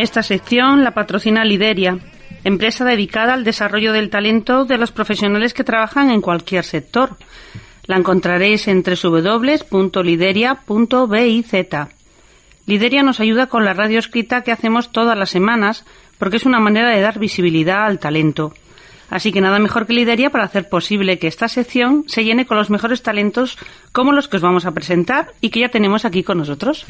Esta 0.00 0.22
sección 0.22 0.82
la 0.82 0.94
patrocina 0.94 1.44
Lideria, 1.44 1.98
empresa 2.42 2.86
dedicada 2.86 3.34
al 3.34 3.44
desarrollo 3.44 3.92
del 3.92 4.08
talento 4.08 4.64
de 4.64 4.78
los 4.78 4.92
profesionales 4.92 5.52
que 5.52 5.62
trabajan 5.62 6.10
en 6.10 6.22
cualquier 6.22 6.64
sector. 6.64 7.18
La 7.84 7.98
encontraréis 7.98 8.66
en 8.68 8.82
www.lideria.biz. 8.82 11.52
Lideria 12.64 13.02
nos 13.02 13.20
ayuda 13.20 13.48
con 13.48 13.66
la 13.66 13.74
radio 13.74 13.98
escrita 13.98 14.40
que 14.40 14.52
hacemos 14.52 14.90
todas 14.90 15.18
las 15.18 15.28
semanas 15.28 15.84
porque 16.16 16.38
es 16.38 16.46
una 16.46 16.60
manera 16.60 16.88
de 16.88 17.02
dar 17.02 17.18
visibilidad 17.18 17.84
al 17.84 17.98
talento. 17.98 18.54
Así 19.10 19.32
que 19.32 19.42
nada 19.42 19.58
mejor 19.58 19.86
que 19.86 19.92
Lideria 19.92 20.30
para 20.30 20.44
hacer 20.44 20.70
posible 20.70 21.18
que 21.18 21.26
esta 21.26 21.48
sección 21.48 22.04
se 22.06 22.24
llene 22.24 22.46
con 22.46 22.56
los 22.56 22.70
mejores 22.70 23.02
talentos 23.02 23.58
como 23.92 24.12
los 24.12 24.28
que 24.28 24.38
os 24.38 24.42
vamos 24.42 24.64
a 24.64 24.72
presentar 24.72 25.34
y 25.42 25.50
que 25.50 25.60
ya 25.60 25.68
tenemos 25.68 26.06
aquí 26.06 26.22
con 26.22 26.38
nosotros. 26.38 26.86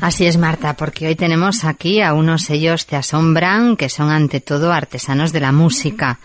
Así 0.00 0.26
es, 0.26 0.36
Marta, 0.36 0.74
porque 0.74 1.08
hoy 1.08 1.16
tenemos 1.16 1.64
aquí 1.64 2.02
a 2.02 2.12
unos 2.12 2.42
sellos 2.42 2.86
Te 2.86 2.96
Asombran, 2.96 3.76
que 3.76 3.88
son 3.88 4.10
ante 4.10 4.40
todo 4.40 4.72
artesanos 4.72 5.32
de 5.32 5.40
la 5.40 5.52
música. 5.52 6.20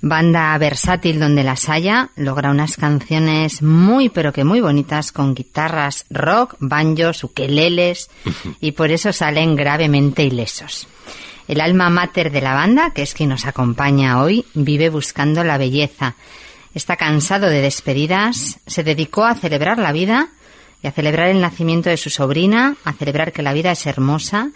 Banda 0.00 0.56
versátil 0.58 1.18
donde 1.18 1.42
las 1.42 1.68
haya, 1.68 2.10
logra 2.14 2.50
unas 2.50 2.76
canciones 2.76 3.62
muy 3.62 4.08
pero 4.08 4.32
que 4.32 4.44
muy 4.44 4.60
bonitas 4.60 5.10
con 5.10 5.34
guitarras 5.34 6.06
rock, 6.08 6.54
banjos, 6.60 7.24
ukeleles 7.24 8.08
y 8.60 8.72
por 8.72 8.92
eso 8.92 9.12
salen 9.12 9.56
gravemente 9.56 10.22
ilesos. 10.22 10.86
El 11.48 11.60
alma 11.60 11.90
mater 11.90 12.30
de 12.30 12.40
la 12.40 12.54
banda, 12.54 12.92
que 12.94 13.02
es 13.02 13.14
quien 13.14 13.30
nos 13.30 13.46
acompaña 13.46 14.22
hoy, 14.22 14.44
vive 14.54 14.90
buscando 14.90 15.42
la 15.42 15.58
belleza. 15.58 16.14
Está 16.74 16.96
cansado 16.96 17.48
de 17.48 17.62
despedidas, 17.62 18.60
se 18.66 18.84
dedicó 18.84 19.24
a 19.24 19.34
celebrar 19.34 19.78
la 19.78 19.90
vida 19.90 20.28
y 20.82 20.86
a 20.86 20.92
celebrar 20.92 21.28
el 21.28 21.40
nacimiento 21.40 21.90
de 21.90 21.96
su 21.96 22.10
sobrina, 22.10 22.76
a 22.84 22.92
celebrar 22.92 23.32
que 23.32 23.42
la 23.42 23.52
vida 23.52 23.72
es 23.72 23.86
hermosa 23.86 24.50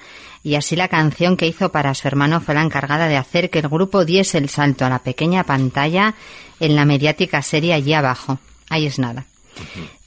y 0.44 0.56
así 0.56 0.74
la 0.74 0.88
canción 0.88 1.36
que 1.36 1.46
hizo 1.46 1.70
para 1.70 1.94
su 1.94 2.08
hermano 2.08 2.40
fue 2.40 2.54
la 2.54 2.62
encargada 2.62 3.06
de 3.06 3.16
hacer 3.16 3.50
que 3.50 3.60
el 3.60 3.68
grupo 3.68 4.04
diese 4.04 4.38
el 4.38 4.48
salto 4.48 4.84
a 4.84 4.90
la 4.90 4.98
pequeña 4.98 5.44
pantalla 5.44 6.14
en 6.58 6.74
la 6.74 6.84
mediática 6.84 7.42
serie 7.42 7.74
allí 7.74 7.94
abajo. 7.94 8.38
Ahí 8.68 8.86
es 8.86 8.98
nada. 8.98 9.24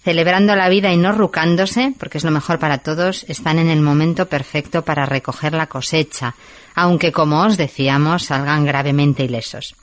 Celebrando 0.03 0.55
la 0.55 0.69
vida 0.69 0.91
y 0.91 0.97
no 0.97 1.13
rucándose, 1.13 1.93
porque 1.97 2.17
es 2.17 2.23
lo 2.23 2.31
mejor 2.31 2.59
para 2.59 2.79
todos, 2.79 3.25
están 3.27 3.59
en 3.59 3.69
el 3.69 3.81
momento 3.81 4.27
perfecto 4.27 4.83
para 4.83 5.05
recoger 5.05 5.53
la 5.53 5.67
cosecha, 5.67 6.35
aunque 6.75 7.11
como 7.11 7.41
os 7.41 7.57
decíamos, 7.57 8.25
salgan 8.25 8.65
gravemente 8.65 9.23
ilesos. 9.23 9.75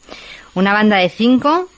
Una 0.54 0.72
banda 0.72 0.98
de 0.98 1.08
cinco 1.08 1.68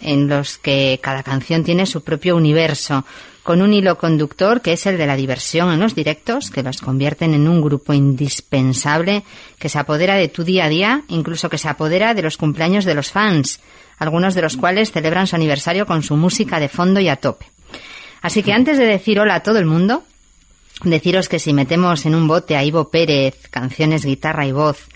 en 0.00 0.28
los 0.28 0.58
que 0.58 1.00
cada 1.02 1.22
canción 1.22 1.64
tiene 1.64 1.86
su 1.86 2.02
propio 2.02 2.36
universo, 2.36 3.06
con 3.44 3.60
un 3.60 3.74
hilo 3.74 3.98
conductor 3.98 4.62
que 4.62 4.72
es 4.72 4.86
el 4.86 4.96
de 4.96 5.06
la 5.06 5.16
diversión 5.16 5.70
en 5.70 5.78
los 5.78 5.94
directos, 5.94 6.50
que 6.50 6.62
los 6.62 6.80
convierten 6.80 7.34
en 7.34 7.46
un 7.46 7.60
grupo 7.60 7.92
indispensable 7.92 9.22
que 9.58 9.68
se 9.68 9.78
apodera 9.78 10.16
de 10.16 10.28
tu 10.28 10.44
día 10.44 10.64
a 10.64 10.68
día, 10.70 11.02
incluso 11.08 11.50
que 11.50 11.58
se 11.58 11.68
apodera 11.68 12.14
de 12.14 12.22
los 12.22 12.38
cumpleaños 12.38 12.86
de 12.86 12.94
los 12.94 13.12
fans, 13.12 13.60
algunos 13.98 14.34
de 14.34 14.40
los 14.42 14.56
cuales 14.56 14.92
celebran 14.92 15.26
su 15.26 15.36
aniversario 15.36 15.84
con 15.84 16.02
su 16.02 16.16
música 16.16 16.58
de 16.58 16.70
fondo 16.70 17.00
y 17.00 17.08
a 17.08 17.16
tope. 17.16 17.46
Así 18.22 18.42
que 18.42 18.54
antes 18.54 18.78
de 18.78 18.86
decir 18.86 19.20
hola 19.20 19.36
a 19.36 19.42
todo 19.42 19.58
el 19.58 19.66
mundo, 19.66 20.04
deciros 20.82 21.28
que 21.28 21.38
si 21.38 21.52
metemos 21.52 22.06
en 22.06 22.14
un 22.14 22.26
bote 22.26 22.56
a 22.56 22.64
Ivo 22.64 22.88
Pérez, 22.88 23.36
canciones, 23.50 24.06
guitarra 24.06 24.46
y 24.46 24.52
voz, 24.52 24.86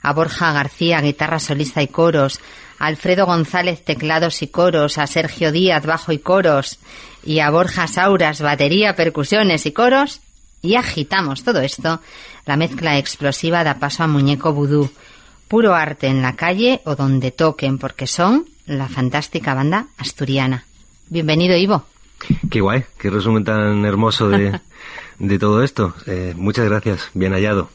a 0.00 0.12
Borja 0.12 0.52
García, 0.52 1.00
guitarra 1.00 1.40
solista 1.40 1.82
y 1.82 1.88
coros, 1.88 2.40
a 2.78 2.86
Alfredo 2.86 3.26
González, 3.26 3.84
teclados 3.84 4.42
y 4.42 4.48
coros, 4.48 4.98
a 4.98 5.06
Sergio 5.06 5.52
Díaz, 5.52 5.86
bajo 5.86 6.12
y 6.12 6.18
coros, 6.18 6.78
y 7.24 7.40
a 7.40 7.50
Borja 7.50 7.86
Sauras, 7.86 8.40
batería, 8.40 8.96
percusiones 8.96 9.66
y 9.66 9.72
coros, 9.72 10.20
y 10.62 10.76
agitamos 10.76 11.44
todo 11.44 11.60
esto, 11.60 12.00
la 12.44 12.56
mezcla 12.56 12.98
explosiva 12.98 13.64
da 13.64 13.78
paso 13.78 14.02
a 14.02 14.06
Muñeco 14.06 14.52
Vudú, 14.52 14.90
puro 15.48 15.74
arte 15.74 16.06
en 16.06 16.22
la 16.22 16.34
calle 16.34 16.80
o 16.84 16.96
donde 16.96 17.30
toquen, 17.30 17.78
porque 17.78 18.06
son 18.06 18.46
la 18.66 18.88
fantástica 18.88 19.54
banda 19.54 19.86
asturiana. 19.96 20.64
Bienvenido, 21.08 21.56
Ivo. 21.56 21.84
Qué 22.50 22.60
guay, 22.60 22.84
qué 22.98 23.10
resumen 23.10 23.44
tan 23.44 23.84
hermoso 23.84 24.28
de, 24.28 24.60
de 25.18 25.38
todo 25.38 25.62
esto. 25.62 25.94
Eh, 26.06 26.34
muchas 26.36 26.64
gracias, 26.64 27.10
bien 27.14 27.32
hallado. 27.32 27.70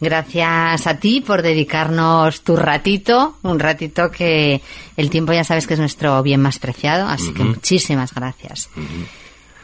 Gracias 0.00 0.86
a 0.86 0.98
ti 0.98 1.20
por 1.20 1.42
dedicarnos 1.42 2.42
tu 2.42 2.56
ratito, 2.56 3.36
un 3.42 3.58
ratito 3.58 4.10
que 4.10 4.60
el 4.96 5.10
tiempo 5.10 5.32
ya 5.32 5.44
sabes 5.44 5.66
que 5.66 5.74
es 5.74 5.80
nuestro 5.80 6.22
bien 6.22 6.40
más 6.40 6.58
preciado, 6.58 7.08
así 7.08 7.32
que 7.32 7.44
muchísimas 7.44 8.14
gracias. 8.14 8.68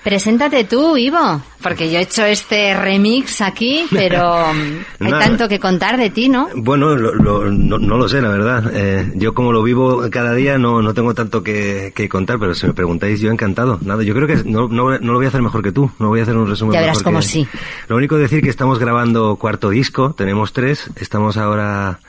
Preséntate 0.02 0.64
tú, 0.64 0.96
Ivo, 0.96 1.40
porque 1.62 1.88
yo 1.88 1.98
he 1.98 2.02
hecho 2.02 2.24
este 2.24 2.74
remix 2.74 3.40
aquí, 3.40 3.86
pero 3.88 4.46
hay 5.00 5.10
tanto 5.12 5.48
que 5.48 5.60
contar 5.60 5.96
de 5.96 6.10
ti, 6.10 6.28
¿no? 6.28 6.48
Bueno, 6.56 6.96
no, 6.96 7.48
no, 7.48 7.96
lo 7.96 8.08
sé, 8.08 8.20
la 8.20 8.30
verdad. 8.30 8.68
Eh, 8.74 9.12
yo 9.14 9.32
como 9.32 9.52
lo 9.52 9.62
vivo 9.62 10.02
cada 10.10 10.34
día 10.34 10.58
no, 10.58 10.82
no 10.82 10.92
tengo 10.92 11.14
tanto 11.14 11.44
que, 11.44 11.92
contar, 12.10 12.40
pero 12.40 12.52
si 12.54 12.66
me 12.66 12.74
preguntáis, 12.74 13.20
yo 13.20 13.30
encantado. 13.30 13.78
Nada, 13.82 14.02
yo 14.02 14.12
creo 14.12 14.26
que 14.26 14.42
no, 14.44 14.66
no, 14.66 14.98
lo 14.98 15.14
voy 15.14 15.24
a 15.24 15.28
hacer 15.28 15.40
mejor 15.40 15.62
que 15.62 15.70
tú, 15.70 15.88
no 16.00 16.08
voy 16.08 16.18
a 16.18 16.24
hacer 16.24 16.36
un 16.36 16.48
resumen. 16.48 16.74
Ya 16.74 16.80
verás 16.80 17.02
como 17.02 17.22
sí. 17.22 17.46
Lo 17.86 17.96
único 17.96 18.16
decir 18.16 18.42
que 18.42 18.50
estamos 18.50 18.80
grabando 18.80 19.36
cuarto 19.36 19.70
disco, 19.70 20.14
tenemos 20.14 20.52
tres, 20.52 20.90
estamos 20.96 21.36
ahora, 21.36 22.00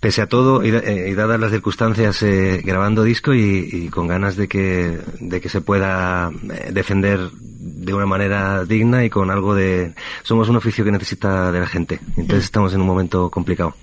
pese 0.00 0.20
a 0.20 0.26
todo 0.26 0.64
y, 0.64 0.70
eh, 0.70 1.14
dadas 1.14 1.38
las 1.38 1.52
circunstancias, 1.52 2.20
eh, 2.24 2.60
grabando 2.64 3.04
disco 3.04 3.32
y, 3.32 3.68
y, 3.72 3.88
con 3.88 4.08
ganas 4.08 4.34
de 4.34 4.48
que, 4.48 4.98
de 5.20 5.40
que 5.40 5.48
se 5.48 5.60
pueda 5.60 6.32
defender 6.70 7.30
de 7.40 7.94
una 7.94 8.06
manera 8.06 8.64
digna 8.64 9.04
y 9.04 9.10
con 9.10 9.30
algo 9.30 9.54
de... 9.54 9.94
Somos 10.22 10.48
un 10.48 10.56
oficio 10.56 10.84
que 10.84 10.92
necesita 10.92 11.50
de 11.52 11.60
la 11.60 11.66
gente, 11.66 12.00
entonces 12.16 12.44
estamos 12.44 12.72
en 12.74 12.80
un 12.80 12.86
momento 12.86 13.30
complicado. 13.30 13.74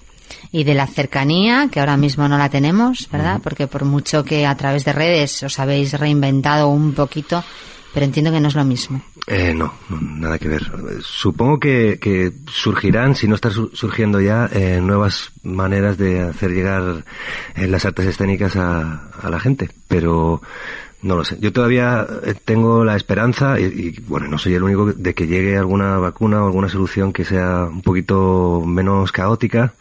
Y 0.52 0.64
de 0.64 0.74
la 0.74 0.88
cercanía, 0.88 1.70
que 1.72 1.80
ahora 1.80 1.98
mismo 1.98 2.28
no 2.28 2.38
la 2.38 2.50
tenemos, 2.50 3.08
¿verdad? 3.12 3.40
Porque 3.44 3.68
por 3.68 3.86
mucho 3.86 4.24
que 4.24 4.46
a 4.46 4.56
través 4.56 4.86
de 4.86 4.94
redes 4.94 5.44
os 5.44 5.60
habéis 5.60 5.98
reinventado 6.00 6.68
un 6.68 6.94
poquito, 6.94 7.44
pero 7.94 8.06
entiendo 8.06 8.32
que 8.32 8.40
no 8.40 8.48
es 8.48 8.56
lo 8.56 8.66
mismo. 8.66 9.02
Eh, 9.28 9.54
no, 9.54 9.74
nada 9.90 10.38
que 10.38 10.50
ver. 10.50 10.64
Supongo 11.02 11.60
que, 11.60 11.98
que 12.02 12.34
surgirán, 12.48 13.16
si 13.16 13.28
no 13.28 13.36
están 13.36 13.52
surgiendo 13.74 14.20
ya, 14.20 14.50
eh, 14.52 14.80
nuevas 14.82 15.32
maneras 15.44 15.98
de 15.98 16.22
hacer 16.22 16.52
llegar 16.52 17.06
eh, 17.56 17.68
las 17.68 17.86
artes 17.86 18.08
escénicas 18.08 18.56
a, 18.56 19.10
a 19.22 19.30
la 19.30 19.40
gente, 19.40 19.70
pero 19.88 20.42
no 21.04 21.18
lo 21.18 21.24
sé. 21.24 21.38
Yo 21.40 21.52
todavía 21.52 22.08
eh, 22.24 22.34
tengo 22.44 22.84
la 22.84 22.96
esperanza, 22.96 23.60
y, 23.60 24.00
bueno, 24.08 24.28
no 24.28 24.38
soy 24.38 24.56
el 24.56 24.64
único, 24.64 24.92
de 24.94 25.14
que 25.14 25.28
llegue 25.28 25.58
alguna 25.58 25.98
vacuna 25.98 26.44
o 26.44 26.48
alguna 26.48 26.70
solución 26.70 27.14
que 27.14 27.26
sea 27.26 27.66
un 27.66 27.82
poquito 27.82 28.64
menos 28.66 29.12
caótica 29.12 29.74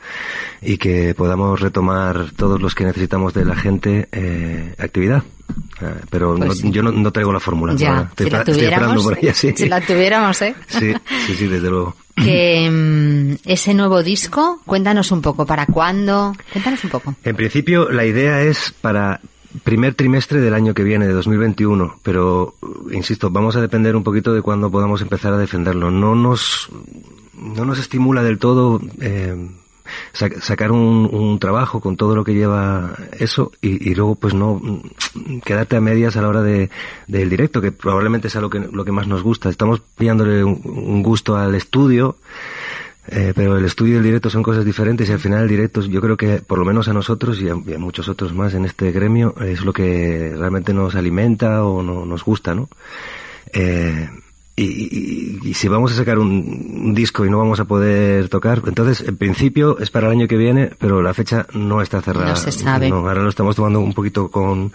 y 0.60 0.76
que 0.78 1.14
podamos 1.14 1.60
retomar 1.60 2.32
todos 2.36 2.60
los 2.60 2.74
que 2.74 2.84
necesitamos 2.84 3.34
de 3.34 3.44
la 3.44 3.56
gente 3.56 4.08
eh, 4.12 4.74
actividad. 4.78 5.22
Eh, 5.80 5.94
pero 6.10 6.36
pues 6.36 6.62
yo 6.62 6.82
no, 6.82 7.12
traigo 7.12 7.32
la 7.32 7.40
fórmula. 7.40 7.74
Ya, 7.74 8.10
si 8.16 8.30
la 8.30 8.44
tuviéramos, 8.44 9.08
Si 9.34 9.68
la 9.68 9.80
tuviéramos, 9.80 10.42
¿eh? 10.42 10.54
Sí, 10.66 10.92
sí, 11.26 11.34
sí, 11.34 11.46
desde 11.46 11.70
luego. 11.70 11.94
Que 12.16 12.68
mm, 12.70 13.48
ese 13.48 13.74
nuevo 13.74 14.02
disco, 14.02 14.60
cuéntanos 14.66 15.10
un 15.12 15.22
poco, 15.22 15.46
¿para 15.46 15.66
cuándo? 15.66 16.34
Cuéntanos 16.52 16.84
un 16.84 16.90
poco. 16.90 17.14
En 17.24 17.36
principio, 17.36 17.90
la 17.90 18.04
idea 18.04 18.42
es 18.42 18.74
para 18.80 19.20
primer 19.64 19.94
trimestre 19.94 20.40
del 20.40 20.54
año 20.54 20.74
que 20.74 20.82
viene, 20.82 21.06
de 21.06 21.12
2021, 21.12 21.96
pero 22.02 22.54
insisto, 22.90 23.30
vamos 23.30 23.56
a 23.56 23.60
depender 23.60 23.96
un 23.96 24.02
poquito 24.02 24.32
de 24.32 24.42
cuándo 24.42 24.70
podamos 24.70 25.02
empezar 25.02 25.32
a 25.32 25.38
defenderlo. 25.38 25.90
No 25.90 26.14
nos, 26.14 26.68
no 27.36 27.64
nos 27.64 27.78
estimula 27.78 28.22
del 28.22 28.38
todo 28.38 28.80
eh, 29.00 29.36
sacar 30.12 30.72
un, 30.72 31.38
trabajo 31.38 31.80
con 31.80 31.96
todo 31.96 32.14
lo 32.14 32.24
que 32.24 32.34
lleva 32.34 32.94
eso 33.18 33.52
y, 33.60 33.94
luego 33.94 34.14
pues 34.14 34.34
no 34.34 34.60
quedarte 35.44 35.76
a 35.76 35.80
medias 35.80 36.16
a 36.16 36.22
la 36.22 36.28
hora 36.28 36.42
de, 36.42 36.70
del 37.06 37.30
directo, 37.30 37.60
que 37.60 37.72
probablemente 37.72 38.30
sea 38.30 38.40
lo 38.40 38.50
que, 38.50 38.60
lo 38.60 38.84
que 38.84 38.92
más 38.92 39.06
nos 39.06 39.22
gusta. 39.22 39.48
Estamos 39.48 39.80
pillándole 39.80 40.44
un 40.44 41.02
gusto 41.02 41.36
al 41.36 41.54
estudio 41.54 42.16
eh, 43.08 43.32
pero 43.34 43.56
el 43.56 43.64
estudio 43.64 43.94
y 43.94 43.96
el 43.98 44.04
directo 44.04 44.30
son 44.30 44.42
cosas 44.42 44.64
diferentes 44.64 45.08
y 45.08 45.12
al 45.12 45.18
final 45.18 45.42
el 45.42 45.48
directo 45.48 45.80
yo 45.82 46.00
creo 46.00 46.16
que 46.16 46.38
por 46.38 46.58
lo 46.58 46.64
menos 46.64 46.86
a 46.88 46.92
nosotros 46.92 47.40
y 47.40 47.48
a, 47.48 47.54
muchos 47.56 48.08
otros 48.08 48.32
más 48.32 48.54
en 48.54 48.64
este 48.64 48.92
gremio 48.92 49.34
es 49.40 49.64
lo 49.64 49.72
que 49.72 50.32
realmente 50.36 50.72
nos 50.72 50.94
alimenta 50.94 51.64
o 51.64 51.82
no, 51.82 52.06
nos 52.06 52.24
gusta, 52.24 52.54
¿no? 52.54 52.68
Eh, 53.52 54.08
y, 54.54 55.54
si 55.54 55.68
vamos 55.68 55.92
a 55.92 55.96
sacar 55.96 56.18
un, 56.18 56.94
disco 56.94 57.24
y 57.24 57.30
no 57.30 57.38
vamos 57.38 57.58
a 57.60 57.64
poder 57.64 58.28
tocar, 58.28 58.62
entonces 58.66 59.06
en 59.06 59.16
principio 59.16 59.78
es 59.78 59.90
para 59.90 60.08
el 60.08 60.12
año 60.12 60.28
que 60.28 60.36
viene, 60.36 60.70
pero 60.78 61.00
la 61.00 61.14
fecha 61.14 61.46
no 61.54 61.80
está 61.80 62.02
cerrada. 62.02 62.30
No 62.30 62.36
se 62.36 62.52
sabe. 62.52 62.88
ahora 62.88 63.22
lo 63.22 63.30
estamos 63.30 63.56
tomando 63.56 63.80
un 63.80 63.94
poquito 63.94 64.30
con, 64.30 64.72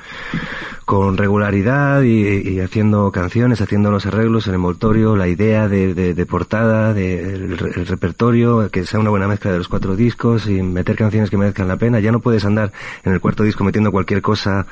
con 0.86 1.16
regularidad 1.16 2.02
y, 2.02 2.60
haciendo 2.60 3.12
canciones, 3.12 3.62
haciendo 3.62 3.92
los 3.92 4.08
arreglos, 4.08 4.48
el 4.48 4.56
envoltorio, 4.56 5.16
la 5.16 5.28
idea 5.28 5.68
de, 5.68 5.94
de, 5.94 6.26
portada, 6.26 6.94
de, 6.94 7.34
el, 7.34 7.58
repertorio, 7.58 8.72
que 8.72 8.86
sea 8.86 9.00
una 9.00 9.12
buena 9.12 9.28
mezcla 9.28 9.52
de 9.52 9.60
los 9.60 9.68
cuatro 9.68 9.96
discos 9.96 10.48
y 10.48 10.64
meter 10.64 10.96
canciones 10.96 11.30
que 11.30 11.38
merezcan 11.38 11.68
la 11.68 11.78
pena. 11.78 12.00
Ya 12.00 12.12
no 12.12 12.20
puedes 12.20 12.46
andar 12.46 12.72
en 13.04 13.14
el 13.14 13.22
cuarto 13.22 13.44
disco 13.44 13.64
metiendo 13.64 13.92
cualquier 13.92 14.24
cosa 14.24 14.66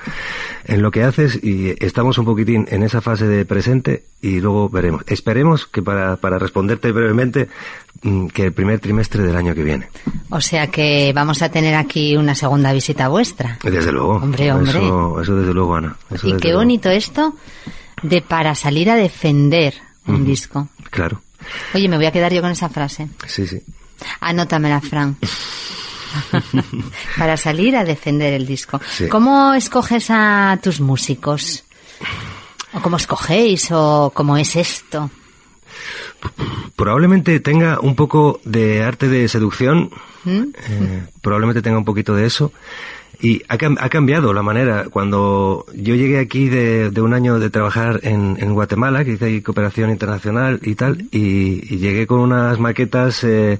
en 0.63 0.81
lo 0.81 0.89
que 0.89 1.03
haces 1.03 1.43
y 1.43 1.75
estamos 1.79 2.17
un 2.17 2.25
poquitín 2.25 2.65
en 2.69 2.81
esa 2.81 3.01
fase 3.01 3.27
de 3.27 3.45
presente 3.45 4.05
y 4.25 4.41
luego 4.41 4.69
veremos. 4.69 5.03
Esperemos 5.05 5.67
que 5.67 5.83
para, 5.83 6.15
para 6.15 6.39
responderte 6.39 6.91
brevemente, 6.91 7.47
mm, 8.01 8.27
que 8.27 8.45
el 8.45 8.53
primer 8.53 8.79
trimestre 8.79 9.21
del 9.21 9.35
año 9.35 9.53
que 9.53 9.63
viene. 9.63 9.89
O 10.31 10.41
sea 10.41 10.67
que 10.67 11.11
vamos 11.13 11.43
a 11.43 11.49
tener 11.49 11.75
aquí 11.75 12.17
una 12.17 12.33
segunda 12.33 12.73
visita 12.73 13.07
vuestra. 13.07 13.59
Desde 13.61 13.91
luego. 13.91 14.15
Hombre, 14.15 14.51
hombre. 14.51 14.79
Eso, 14.79 15.35
desde 15.35 15.53
luego, 15.53 15.75
Ana. 15.75 15.95
y 16.23 16.33
qué 16.37 16.55
bonito 16.55 16.89
esto 16.89 17.35
de 18.01 18.23
para 18.23 18.55
salir 18.55 18.89
a 18.89 18.95
defender 18.95 19.75
un 20.07 20.25
disco. 20.25 20.69
Claro. 20.89 21.21
Oye, 21.75 21.87
me 21.87 21.97
voy 21.97 22.07
a 22.07 22.11
quedar 22.11 22.33
yo 22.33 22.41
con 22.41 22.49
esa 22.49 22.69
frase. 22.69 23.07
Sí, 23.27 23.45
sí. 23.45 23.61
Anótamela, 24.21 24.81
Fran. 24.81 25.17
para 27.17 27.37
salir 27.37 27.75
a 27.75 27.83
defender 27.83 28.33
el 28.33 28.47
disco. 28.47 28.81
¿Cómo 29.11 29.53
escoges 29.53 30.07
a 30.09 30.57
tus 30.63 30.79
músicos? 30.79 31.63
¿O 32.75 32.81
cómo 32.81 32.97
escogéis? 32.97 33.71
¿O 33.71 34.11
cómo 34.13 34.37
es 34.37 34.55
esto? 34.55 35.09
Probablemente 36.75 37.39
tenga 37.39 37.79
un 37.79 37.95
poco 37.95 38.41
de 38.43 38.83
arte 38.83 39.07
de 39.07 39.27
seducción, 39.27 39.91
¿Mm? 40.23 40.43
eh, 40.67 41.03
probablemente 41.21 41.61
tenga 41.61 41.77
un 41.77 41.85
poquito 41.85 42.15
de 42.15 42.25
eso. 42.25 42.51
Y 43.21 43.43
ha, 43.47 43.57
cambiado 43.57 44.33
la 44.33 44.43
manera. 44.43 44.87
Cuando 44.89 45.65
yo 45.73 45.95
llegué 45.95 46.19
aquí 46.19 46.49
de, 46.49 46.91
un 47.01 47.13
año 47.13 47.39
de 47.39 47.49
trabajar 47.49 48.01
en, 48.03 48.53
Guatemala, 48.53 49.05
que 49.05 49.13
hice 49.13 49.25
ahí 49.25 49.41
cooperación 49.41 49.89
internacional 49.89 50.59
y 50.61 50.75
tal, 50.75 51.05
y, 51.11 51.77
llegué 51.77 52.05
con 52.07 52.19
unas 52.19 52.59
maquetas 52.59 53.23
eh, 53.23 53.57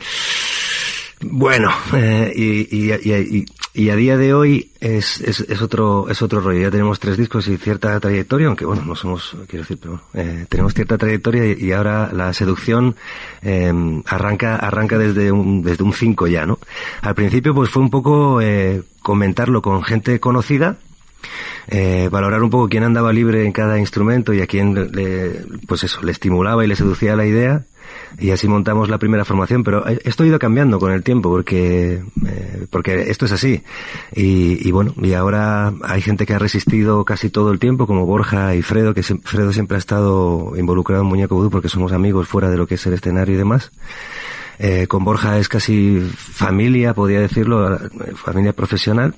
bueno, 1.32 1.72
eh, 1.94 2.32
y, 2.36 2.92
y, 2.94 3.46
y, 3.74 3.90
a 3.90 3.96
día 3.96 4.18
de 4.18 4.34
hoy 4.34 4.72
es, 4.80 5.20
es, 5.22 5.40
es, 5.42 5.62
otro 5.62 6.08
es 6.10 6.22
otro 6.22 6.40
rollo. 6.40 6.62
Ya 6.62 6.72
tenemos 6.72 7.00
tres 7.00 7.18
discos 7.18 7.48
y 7.48 7.58
cierta 7.58 8.00
trayectoria, 8.00 8.48
aunque 8.48 8.66
bueno, 8.66 8.84
no 8.86 8.96
somos, 8.96 9.36
quiero 9.48 9.64
decir, 9.64 9.78
pero 9.82 10.02
eh, 10.14 10.46
tenemos 10.50 10.74
cierta 10.74 10.98
trayectoria 10.98 11.46
y, 11.46 11.72
ahora 11.72 12.12
la 12.14 12.34
seducción 12.34 12.96
eh, 13.42 13.72
arranca 14.06 14.56
arranca 14.56 14.98
desde 14.98 15.32
un 15.32 15.64
desde 15.64 15.84
un 15.84 15.94
5 15.94 16.28
ya, 16.28 16.46
¿no? 16.46 16.60
Al 17.02 17.16
principio 17.16 17.54
pues 17.54 17.70
fue 17.70 17.82
un 17.82 17.90
poco 17.90 18.42
eh, 18.42 18.84
comentarlo 19.02 19.62
con 19.62 19.84
gente 19.84 20.20
conocida 20.20 20.78
eh, 21.68 22.10
valorar 22.12 22.44
un 22.44 22.50
poco 22.50 22.70
quién 22.70 22.84
andaba 22.84 23.14
libre 23.14 23.46
en 23.46 23.52
cada 23.52 23.80
instrumento 23.80 24.34
y 24.34 24.42
a 24.42 24.48
quién 24.48 24.92
le, 24.92 25.46
pues 25.68 25.84
eso, 25.84 26.02
le 26.04 26.12
estimulaba 26.12 26.64
y 26.64 26.68
le 26.68 26.76
seducía 26.76 27.16
la 27.16 27.26
idea 27.26 27.66
y 28.18 28.32
así 28.32 28.48
montamos 28.48 28.90
la 28.90 28.98
primera 28.98 29.26
formación, 29.26 29.64
pero 29.64 29.86
esto 29.88 30.24
ha 30.24 30.28
ido 30.28 30.40
cambiando 30.40 30.80
con 30.80 30.92
el 30.92 31.04
tiempo 31.04 31.30
porque, 31.30 32.02
eh, 32.26 32.68
porque 32.70 33.10
esto 33.10 33.26
es 33.26 33.32
así. 33.34 33.62
Y, 34.14 34.68
y, 34.68 34.72
bueno, 34.72 34.94
y 35.02 35.14
ahora 35.14 35.74
hay 35.84 36.02
gente 36.02 36.26
que 36.26 36.34
ha 36.34 36.40
resistido 36.40 37.04
casi 37.04 37.30
todo 37.30 37.52
el 37.52 37.60
tiempo, 37.60 37.88
como 37.88 38.06
Borja 38.06 38.56
y 38.56 38.62
Fredo, 38.62 38.94
que 38.94 39.04
Fredo 39.04 39.52
siempre 39.52 39.76
ha 39.76 39.80
estado 39.80 40.54
involucrado 40.58 41.04
en 41.04 41.10
Muñeco 41.10 41.36
Vudú 41.36 41.50
porque 41.50 41.70
somos 41.70 41.92
amigos 41.92 42.28
fuera 42.28 42.50
de 42.50 42.58
lo 42.58 42.68
que 42.68 42.76
es 42.76 42.86
el 42.86 42.94
escenario 42.94 43.36
y 43.36 43.38
demás. 43.38 43.72
Eh, 44.58 44.88
con 44.88 45.04
Borja 45.04 45.38
es 45.38 45.50
casi 45.50 46.00
familia, 46.00 46.94
podría 46.94 47.20
decirlo, 47.20 47.78
familia 48.16 48.54
profesional. 48.54 49.14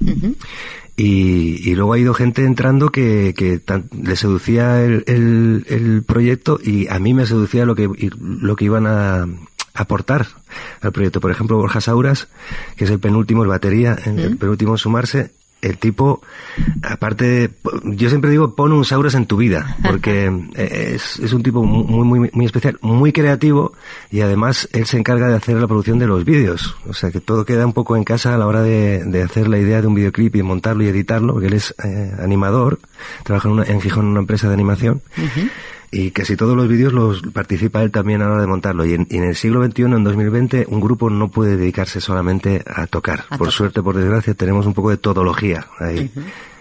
Y, 1.00 1.70
y, 1.70 1.76
luego 1.76 1.94
ha 1.94 2.00
ido 2.00 2.16
gente 2.16 2.44
entrando 2.44 2.92
que, 2.92 3.36
que 3.38 3.62
le 4.02 4.16
seducía 4.16 4.84
el, 4.84 5.04
el, 5.06 5.64
el, 5.70 6.04
proyecto 6.04 6.60
y 6.62 6.88
a 6.88 6.98
mí 6.98 7.14
me 7.14 7.28
seducía 7.28 7.68
lo 7.68 7.76
que, 7.76 7.88
lo 8.10 8.56
que 8.56 8.66
iban 8.66 8.88
a 8.88 9.28
aportar 9.76 10.26
al 10.82 10.92
proyecto. 10.92 11.22
Por 11.22 11.30
ejemplo, 11.30 11.58
Borja 11.58 11.82
Sauras, 11.82 12.30
que 12.76 12.86
es 12.86 12.90
el 12.90 13.00
penúltimo, 13.00 13.44
el 13.44 13.50
batería, 13.50 13.96
el 14.06 14.38
penúltimo 14.38 14.72
en 14.74 14.78
sumarse, 14.80 15.32
el 15.62 15.78
tipo, 15.78 16.22
aparte, 16.84 17.50
yo 17.84 18.10
siempre 18.10 18.30
digo, 18.30 18.56
pon 18.56 18.74
un 18.74 18.86
Sauras 18.86 19.16
en 19.16 19.26
tu 19.26 19.38
vida, 19.38 19.78
porque 19.84 20.32
es, 20.56 21.20
es 21.20 21.34
un 21.34 21.44
tipo 21.44 21.64
muy, 21.64 22.06
muy, 22.06 22.30
muy 22.32 22.46
especial, 22.46 22.78
muy 22.82 23.12
creativo, 23.12 23.74
y 24.12 24.22
además 24.22 24.70
él 24.72 24.86
se 24.86 24.98
encarga 24.98 25.28
de 25.28 25.36
hacer 25.36 25.58
la 25.58 25.68
producción 25.68 26.00
de 26.00 26.08
los 26.08 26.26
vídeos. 26.26 26.76
O 26.88 26.94
sea, 26.94 27.12
que 27.12 27.20
todo 27.20 27.46
queda 27.46 27.66
un 27.66 27.74
poco 27.74 27.96
en 27.96 28.04
casa 28.04 28.36
a 28.36 28.38
la 28.38 28.48
hora 28.48 28.62
de, 28.62 29.04
de 29.04 29.24
hacer 29.24 29.48
la 29.48 29.58
idea 29.58 29.82
de 29.82 29.88
un 29.88 29.96
videoclip 29.96 30.36
y 30.36 30.44
montarlo 30.44 30.84
y 30.84 30.88
editarlo, 30.88 31.34
porque 31.34 31.48
él 31.48 31.54
es 31.54 31.74
eh, 31.84 32.14
animador, 32.20 32.80
trabaja 33.24 33.48
en, 33.48 33.54
una, 33.54 33.64
en 33.64 33.82
Gijón 33.82 34.06
en 34.06 34.12
una 34.12 34.20
empresa 34.20 34.48
de 34.48 34.54
animación 34.54 35.02
y 35.92 36.12
casi 36.12 36.36
todos 36.36 36.56
los 36.56 36.68
vídeos 36.68 36.92
los 36.92 37.22
participa 37.34 37.82
él 37.82 37.92
también 37.92 38.22
a 38.22 38.26
la 38.26 38.34
hora 38.34 38.42
de 38.42 38.48
montarlo. 38.48 38.86
Y 38.86 38.94
en, 38.94 39.08
el 39.10 39.36
siglo 39.36 39.66
XXI, 39.66 39.84
en 39.84 40.04
2020, 40.04 40.66
un 40.70 40.82
grupo 40.82 41.10
no 41.10 41.30
puede 41.30 41.56
dedicarse 41.56 42.02
solamente 42.02 42.64
a 42.66 42.88
tocar. 42.88 43.26
por 43.38 43.52
suerte, 43.52 43.82
por 43.82 43.96
desgracia, 43.96 44.34
tenemos 44.34 44.66
un 44.66 44.74
poco 44.74 44.90
de 44.90 44.98
todología 44.98 45.68
ahí. 45.80 46.12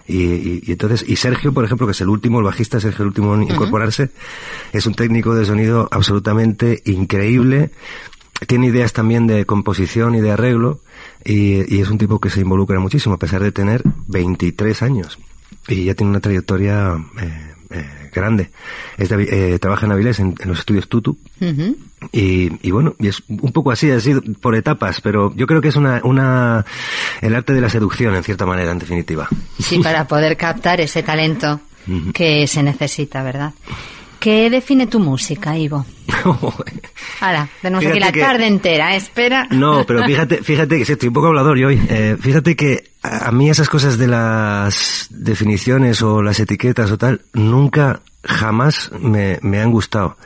y, 0.07 0.71
entonces, 0.71 1.03
y 1.07 1.17
Sergio, 1.17 1.53
por 1.53 1.65
ejemplo, 1.65 1.85
que 1.85 1.91
es 1.91 2.01
el 2.01 2.09
último, 2.09 2.39
el 2.39 2.45
bajista 2.45 2.79
Sergio, 2.79 3.03
el 3.03 3.09
último 3.09 3.35
en 3.35 3.43
incorporarse, 3.43 4.11
es 4.71 4.85
un 4.85 4.93
técnico 4.93 5.35
de 5.35 5.45
sonido 5.45 5.89
absolutamente 5.91 6.81
increíble. 6.85 7.71
Tiene 8.45 8.67
ideas 8.67 8.93
también 8.93 9.27
de 9.27 9.45
composición 9.45 10.15
y 10.15 10.21
de 10.21 10.31
arreglo, 10.31 10.79
y, 11.25 11.81
es 11.81 11.89
un 11.89 11.97
tipo 11.97 12.19
que 12.21 12.29
se 12.29 12.41
involucra 12.41 12.79
muchísimo, 12.79 13.15
a 13.15 13.19
pesar 13.19 13.43
de 13.43 13.51
tener 13.51 13.83
23 14.07 14.81
años. 14.83 15.19
Y 15.67 15.83
ya 15.83 15.95
tiene 15.95 16.11
una 16.11 16.21
trayectoria 16.21 16.95
eh, 17.19 17.55
eh, 17.71 18.06
grande. 18.17 18.49
Eh, 18.97 19.57
trabaja 19.59 19.85
en 19.85 19.91
Avilés 19.91 20.19
en, 20.19 20.35
los 20.45 20.59
estudios 20.59 20.87
Tutu. 20.89 21.17
y, 22.11 22.71
bueno, 22.71 22.95
y 22.99 23.07
es 23.07 23.23
un 23.27 23.51
poco 23.51 23.71
así, 23.71 23.99
sido 24.01 24.21
por 24.41 24.55
etapas, 24.55 25.01
pero 25.01 25.33
yo 25.35 25.47
creo 25.47 25.61
que 25.61 25.69
es 25.69 25.75
una, 25.75 26.01
una, 26.03 26.65
el 27.21 27.35
arte 27.35 27.53
de 27.53 27.61
la 27.61 27.69
seducción 27.69 28.15
en 28.15 28.23
cierta 28.23 28.45
manera, 28.45 28.71
en 28.71 28.79
definitiva. 28.79 29.27
Sí, 29.59 29.79
para 29.79 30.07
poder 30.07 30.37
captar 30.37 30.81
ese 30.81 31.03
talento 31.03 31.61
que 32.13 32.47
se 32.47 32.63
necesita, 32.63 33.23
¿verdad? 33.23 33.53
¿Qué 34.27 34.49
define 34.49 34.87
tu 34.87 34.99
música, 34.99 35.57
Ivo? 35.57 35.85
Ahora, 37.21 37.47
tenemos 37.61 37.85
aquí 37.85 37.97
la 37.97 38.11
tarde 38.11 38.45
entera, 38.45 38.93
¿eh? 38.93 38.97
espera. 38.97 39.47
No, 39.51 39.85
pero 39.85 40.03
fíjate, 40.05 40.43
fíjate 40.43 40.75
que 40.83 40.91
estoy 40.91 41.07
un 41.07 41.13
poco 41.13 41.27
hablador 41.27 41.57
yo 41.57 41.69
hoy. 41.69 41.81
Eh, 41.87 42.17
fíjate 42.19 42.57
que 42.57 42.89
a 43.01 43.31
mí 43.31 43.49
esas 43.49 43.69
cosas 43.69 43.97
de 43.97 44.07
las 44.07 45.07
definiciones 45.11 46.01
o 46.01 46.21
las 46.21 46.41
etiquetas 46.41 46.91
o 46.91 46.97
tal, 46.97 47.21
nunca, 47.31 48.01
jamás 48.21 48.91
me, 48.99 49.39
me 49.43 49.61
han 49.61 49.71
gustado. 49.71 50.17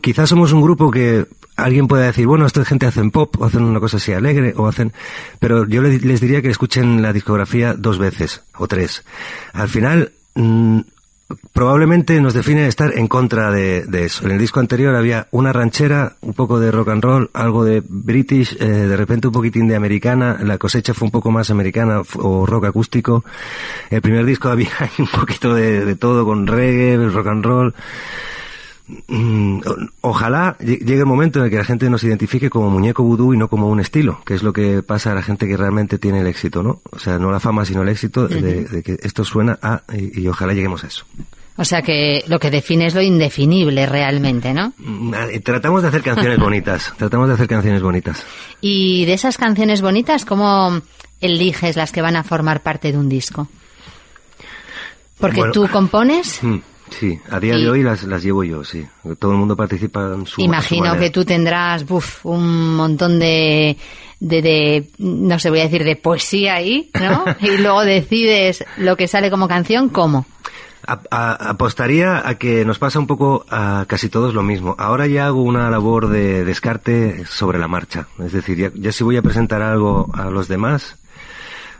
quizás 0.00 0.28
somos 0.28 0.52
un 0.52 0.62
grupo 0.62 0.92
que 0.92 1.26
alguien 1.56 1.88
puede 1.88 2.06
decir, 2.06 2.28
bueno, 2.28 2.46
esta 2.46 2.64
gente 2.64 2.86
hacen 2.86 3.10
pop, 3.10 3.34
o 3.40 3.44
hacen 3.44 3.64
una 3.64 3.80
cosa 3.80 3.96
así 3.96 4.12
alegre, 4.12 4.54
o 4.56 4.68
hacen... 4.68 4.92
Pero 5.40 5.66
yo 5.66 5.82
les, 5.82 6.20
diría 6.20 6.42
que 6.42 6.50
escuchen 6.50 7.02
la 7.02 7.12
discografía 7.12 7.74
dos 7.74 7.98
veces, 7.98 8.44
o 8.56 8.68
tres. 8.68 9.02
Al 9.52 9.68
final, 9.68 10.12
mm, 10.36 10.78
probablemente 11.52 12.20
nos 12.20 12.34
define 12.34 12.66
estar 12.66 12.96
en 12.96 13.08
contra 13.08 13.50
de, 13.50 13.84
eso. 14.04 14.24
En 14.24 14.32
el 14.32 14.38
disco 14.38 14.60
anterior 14.60 14.94
había 14.94 15.28
una 15.30 15.52
ranchera, 15.52 16.14
un 16.20 16.34
poco 16.34 16.60
de 16.60 16.70
rock 16.70 16.88
and 16.88 17.02
roll, 17.02 17.30
algo 17.32 17.64
de 17.64 17.82
british, 17.86 18.56
eh, 18.60 18.66
de 18.66 18.96
repente 18.96 19.28
un 19.28 19.32
poquitín 19.32 19.68
de 19.68 19.76
americana, 19.76 20.38
la 20.42 20.58
cosecha 20.58 20.94
fue 20.94 21.06
un 21.06 21.12
poco 21.12 21.30
más 21.30 21.50
americana 21.50 22.02
o 22.16 22.46
rock 22.46 22.66
acústico. 22.66 23.24
El 23.90 24.02
primer 24.02 24.24
disco 24.24 24.48
había 24.48 24.70
un 24.98 25.08
poquito 25.08 25.54
de, 25.54 25.84
de 25.84 25.96
todo 25.96 26.24
con 26.24 26.46
reggae, 26.46 26.96
rock 27.08 27.26
and 27.26 27.44
roll. 27.44 27.74
Mm, 29.08 29.60
ojalá 30.00 30.56
llegue 30.58 30.98
el 30.98 31.06
momento 31.06 31.38
en 31.38 31.46
el 31.46 31.50
que 31.50 31.56
la 31.56 31.64
gente 31.64 31.88
nos 31.88 32.02
identifique 32.02 32.50
como 32.50 32.70
muñeco 32.70 33.02
vudú 33.02 33.34
y 33.34 33.36
no 33.36 33.48
como 33.48 33.68
un 33.68 33.80
estilo, 33.80 34.20
que 34.24 34.34
es 34.34 34.42
lo 34.42 34.52
que 34.52 34.82
pasa 34.82 35.12
a 35.12 35.14
la 35.14 35.22
gente 35.22 35.46
que 35.46 35.56
realmente 35.56 35.98
tiene 35.98 36.20
el 36.20 36.26
éxito, 36.26 36.62
¿no? 36.62 36.80
O 36.90 36.98
sea, 36.98 37.18
no 37.18 37.30
la 37.30 37.40
fama, 37.40 37.64
sino 37.64 37.82
el 37.82 37.88
éxito 37.88 38.26
de, 38.26 38.82
que 38.84 38.98
esto 39.02 39.24
suena 39.24 39.58
a, 39.62 39.82
y, 39.92 40.26
ojalá 40.26 40.54
lleguemos 40.54 40.84
a 40.84 40.88
eso. 40.88 41.04
O 41.56 41.64
sea 41.64 41.82
que 41.82 42.24
lo 42.26 42.38
que 42.38 42.50
define 42.50 42.86
es 42.86 42.94
lo 42.94 43.02
indefinible 43.02 43.84
realmente, 43.86 44.54
¿no? 44.54 44.72
Mm, 44.78 45.14
tratamos 45.44 45.82
de 45.82 45.88
hacer 45.88 46.02
canciones 46.02 46.38
bonitas, 46.40 46.92
tratamos 46.96 47.28
de 47.28 47.34
hacer 47.34 47.48
canciones 47.48 47.82
bonitas. 47.82 48.24
Y 48.60 49.04
de 49.04 49.12
esas 49.12 49.36
canciones 49.36 49.82
bonitas, 49.82 50.24
¿cómo 50.24 50.80
eliges 51.20 51.76
las 51.76 51.92
que 51.92 52.02
van 52.02 52.16
a 52.16 52.24
formar 52.24 52.62
parte 52.62 52.92
de 52.92 52.98
un 52.98 53.08
disco? 53.08 53.48
Porque 55.18 55.42
tú 55.52 55.68
compones. 55.68 56.40
Sí, 56.90 57.18
a 57.30 57.40
día 57.40 57.56
de 57.56 57.70
hoy 57.70 57.82
las, 57.82 58.02
las 58.04 58.22
llevo 58.22 58.44
yo, 58.44 58.64
sí. 58.64 58.86
Todo 59.18 59.32
el 59.32 59.38
mundo 59.38 59.56
participa 59.56 60.12
en 60.14 60.26
su 60.26 60.40
Imagino 60.40 60.96
que 60.98 61.10
tú 61.10 61.24
tendrás 61.24 61.84
un 62.24 62.76
montón 62.76 63.18
de, 63.18 63.76
de, 64.18 64.42
de, 64.42 64.90
no 64.98 65.38
sé, 65.38 65.50
voy 65.50 65.60
a 65.60 65.64
decir, 65.64 65.84
de 65.84 65.96
poesía 65.96 66.54
ahí, 66.54 66.90
¿no? 67.00 67.24
y 67.40 67.56
luego 67.58 67.84
decides 67.84 68.64
lo 68.76 68.96
que 68.96 69.08
sale 69.08 69.30
como 69.30 69.48
canción, 69.48 69.88
¿cómo? 69.88 70.26
apostaría 71.10 72.26
a 72.26 72.34
que 72.36 72.64
nos 72.64 72.78
pasa 72.78 72.98
un 72.98 73.06
poco 73.06 73.44
a 73.50 73.84
casi 73.86 74.08
todos 74.08 74.34
lo 74.34 74.42
mismo. 74.42 74.74
Ahora 74.78 75.06
ya 75.06 75.26
hago 75.26 75.42
una 75.42 75.70
labor 75.70 76.08
de 76.08 76.44
descarte 76.44 77.24
sobre 77.26 77.58
la 77.58 77.68
marcha. 77.68 78.08
Es 78.18 78.32
decir, 78.32 78.72
ya, 78.74 78.92
si 78.92 79.04
voy 79.04 79.16
a 79.16 79.22
presentar 79.22 79.62
algo 79.62 80.10
a 80.14 80.30
los 80.30 80.48
demás, 80.48 80.96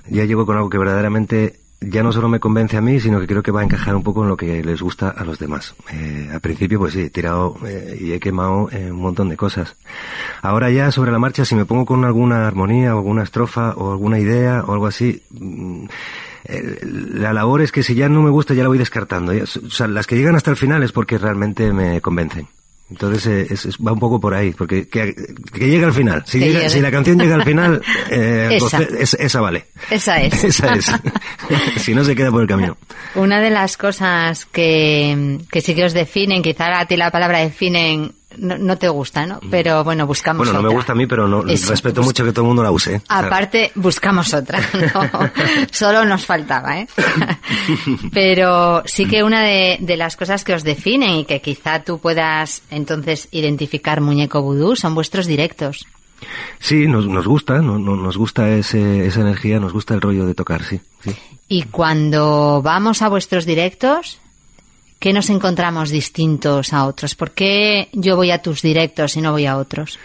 ya 0.06 0.24
llego 0.24 0.46
con 0.46 0.56
algo 0.56 0.70
que 0.70 0.78
verdaderamente 0.78 1.59
ya 1.80 2.02
no 2.02 2.12
solo 2.12 2.28
me 2.28 2.40
convence 2.40 2.76
a 2.76 2.80
mí, 2.80 3.00
sino 3.00 3.20
que 3.20 3.26
creo 3.26 3.42
que 3.42 3.50
va 3.50 3.62
a 3.62 3.64
encajar 3.64 3.96
un 3.96 4.02
poco 4.02 4.22
en 4.22 4.28
lo 4.28 4.36
que 4.36 4.62
les 4.62 4.82
gusta 4.82 5.08
a 5.10 5.24
los 5.24 5.38
demás. 5.38 5.74
Eh, 5.92 6.28
al 6.32 6.40
principio, 6.40 6.78
pues 6.78 6.92
sí, 6.92 7.02
he 7.02 7.10
tirado 7.10 7.56
eh, 7.66 7.98
y 8.00 8.12
he 8.12 8.20
quemado 8.20 8.68
eh, 8.70 8.90
un 8.90 9.00
montón 9.00 9.30
de 9.30 9.36
cosas. 9.36 9.76
Ahora 10.42 10.70
ya 10.70 10.92
sobre 10.92 11.10
la 11.10 11.18
marcha, 11.18 11.44
si 11.44 11.54
me 11.54 11.64
pongo 11.64 11.86
con 11.86 12.04
alguna 12.04 12.46
armonía 12.46 12.94
o 12.94 12.98
alguna 12.98 13.22
estrofa 13.22 13.70
o 13.76 13.92
alguna 13.92 14.18
idea 14.18 14.62
o 14.66 14.72
algo 14.72 14.86
así, 14.86 15.22
mm, 15.30 15.84
la 17.14 17.32
labor 17.32 17.60
es 17.60 17.70
que 17.70 17.82
si 17.82 17.94
ya 17.94 18.08
no 18.08 18.22
me 18.22 18.30
gusta 18.30 18.54
ya 18.54 18.62
la 18.62 18.68
voy 18.68 18.78
descartando. 18.78 19.32
o 19.32 19.70
sea, 19.70 19.86
las 19.86 20.06
que 20.06 20.16
llegan 20.16 20.36
hasta 20.36 20.50
el 20.50 20.56
final 20.56 20.82
es 20.82 20.92
porque 20.92 21.18
realmente 21.18 21.72
me 21.72 22.00
convencen. 22.00 22.48
Entonces 22.90 23.50
eh, 23.66 23.70
va 23.86 23.92
un 23.92 24.00
poco 24.00 24.20
por 24.20 24.34
ahí, 24.34 24.52
porque 24.52 24.88
que, 24.88 25.14
llegue 25.54 25.84
al 25.84 25.92
final. 25.92 26.24
Si, 26.26 26.40
si, 26.68 26.80
la 26.80 26.90
canción 26.90 27.18
llega 27.18 27.36
al 27.36 27.44
final, 27.44 27.80
eh, 28.10 28.48
esa. 28.52 28.82
esa 28.82 29.40
vale. 29.40 29.66
Esa 29.90 30.20
es. 30.20 30.44
esa 30.44 30.74
es. 30.74 30.92
si 31.76 31.94
no 31.94 32.04
se 32.04 32.16
queda 32.16 32.30
por 32.30 32.42
el 32.42 32.48
camino. 32.48 32.76
Una 33.14 33.40
de 33.40 33.50
las 33.50 33.76
cosas 33.76 34.44
que, 34.46 35.38
que 35.50 35.60
sí 35.60 35.74
que 35.74 35.84
os 35.84 35.92
definen, 35.92 36.42
quizá 36.42 36.80
a 36.80 36.86
ti 36.86 36.96
la 36.96 37.10
palabra 37.10 37.38
definen 37.38 38.12
no, 38.36 38.78
te 38.78 38.88
gusta, 38.88 39.26
¿no? 39.26 39.40
Pero 39.50 39.82
bueno, 39.84 40.06
buscamos 40.06 40.46
Bueno, 40.46 40.62
no 40.62 40.68
me 40.68 40.74
gusta 40.74 40.92
a 40.92 40.94
mí, 40.94 41.06
pero 41.06 41.26
no, 41.26 41.42
respeto 41.42 42.02
mucho 42.02 42.24
que 42.24 42.32
todo 42.32 42.44
el 42.44 42.48
mundo 42.48 42.62
la 42.62 42.70
use. 42.70 43.02
Aparte, 43.08 43.72
buscamos 43.74 44.32
otra. 44.34 44.60
Solo 45.70 46.04
nos 46.04 46.24
faltaba, 46.24 46.78
¿eh? 46.78 46.88
pero 48.12 48.82
sí 48.86 49.06
que 49.06 49.22
una 49.22 49.42
de, 49.42 49.78
de, 49.80 49.96
las 49.96 50.16
cosas 50.16 50.44
que 50.44 50.54
os 50.54 50.64
definen 50.64 51.10
y 51.10 51.24
que 51.24 51.40
quizá 51.40 51.82
tú 51.82 51.98
puedas 51.98 52.62
entonces 52.70 53.28
identificar 53.32 54.00
muñeco 54.00 54.42
vudú 54.42 54.76
son 54.76 54.94
vuestros 54.94 55.26
directos. 55.26 55.86
Sí, 56.58 56.86
nos, 56.86 57.06
nos 57.06 57.26
gusta, 57.26 57.62
no, 57.62 57.78
nos 57.78 58.16
gusta 58.16 58.48
ese, 58.50 59.06
esa 59.06 59.20
energía, 59.20 59.58
nos 59.58 59.72
gusta 59.72 59.94
el 59.94 60.00
rollo 60.00 60.26
de 60.26 60.34
tocar, 60.34 60.62
sí, 60.64 60.80
sí. 61.00 61.14
Y 61.48 61.64
cuando 61.64 62.62
vamos 62.62 63.02
a 63.02 63.08
vuestros 63.08 63.46
directos, 63.46 64.20
¿Qué 65.00 65.14
nos 65.14 65.30
encontramos 65.30 65.88
distintos 65.88 66.74
a 66.74 66.84
otros? 66.84 67.14
¿Por 67.14 67.30
qué 67.30 67.88
yo 67.92 68.16
voy 68.16 68.30
a 68.32 68.42
tus 68.42 68.60
directos 68.60 69.16
y 69.16 69.22
no 69.22 69.32
voy 69.32 69.46
a 69.46 69.56
otros? 69.56 69.98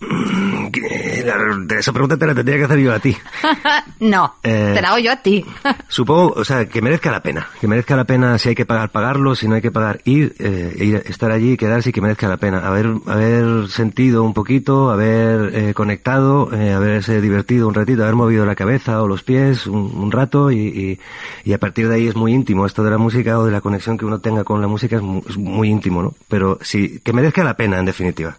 Esa 1.78 1.92
pregunta 1.92 2.16
te 2.16 2.26
la 2.26 2.34
tendría 2.34 2.58
que 2.58 2.64
hacer 2.64 2.78
yo 2.78 2.92
a 2.92 2.98
ti. 2.98 3.16
no, 4.00 4.34
eh, 4.42 4.72
te 4.74 4.82
la 4.82 4.88
hago 4.88 4.98
yo 4.98 5.12
a 5.12 5.16
ti. 5.16 5.44
supongo, 5.88 6.34
o 6.36 6.44
sea, 6.44 6.66
que 6.66 6.80
merezca 6.82 7.10
la 7.10 7.22
pena. 7.22 7.48
Que 7.60 7.66
merezca 7.66 7.96
la 7.96 8.04
pena 8.04 8.38
si 8.38 8.50
hay 8.50 8.54
que 8.54 8.66
pagar, 8.66 8.90
pagarlo, 8.90 9.34
si 9.34 9.48
no 9.48 9.56
hay 9.56 9.62
que 9.62 9.70
pagar, 9.70 10.00
ir, 10.04 10.34
eh, 10.38 10.74
ir 10.78 11.02
estar 11.06 11.30
allí, 11.30 11.56
quedarse 11.56 11.90
y 11.90 11.92
que 11.92 12.00
merezca 12.00 12.28
la 12.28 12.36
pena. 12.36 12.66
Haber, 12.66 12.86
haber 13.06 13.68
sentido 13.68 14.22
un 14.22 14.34
poquito, 14.34 14.90
haber 14.90 15.54
eh, 15.54 15.74
conectado, 15.74 16.52
eh, 16.52 16.72
haberse 16.72 17.20
divertido 17.20 17.68
un 17.68 17.74
ratito, 17.74 18.02
haber 18.02 18.14
movido 18.14 18.46
la 18.46 18.54
cabeza 18.54 19.02
o 19.02 19.08
los 19.08 19.22
pies 19.22 19.66
un, 19.66 20.10
rato 20.12 20.50
y, 20.50 20.98
y, 21.44 21.52
a 21.52 21.58
partir 21.58 21.88
de 21.88 21.96
ahí 21.96 22.06
es 22.06 22.16
muy 22.16 22.32
íntimo. 22.32 22.66
Esto 22.66 22.84
de 22.84 22.90
la 22.90 22.98
música 22.98 23.38
o 23.38 23.44
de 23.44 23.52
la 23.52 23.60
conexión 23.60 23.98
que 23.98 24.04
uno 24.04 24.20
tenga 24.20 24.44
con 24.44 24.60
la 24.60 24.68
música 24.68 24.96
es 24.96 25.02
muy, 25.02 25.22
es 25.28 25.36
muy 25.36 25.68
íntimo, 25.68 26.02
¿no? 26.02 26.14
Pero 26.28 26.58
sí, 26.62 27.00
que 27.02 27.12
merezca 27.12 27.42
la 27.44 27.56
pena 27.56 27.78
en 27.78 27.84
definitiva. 27.84 28.38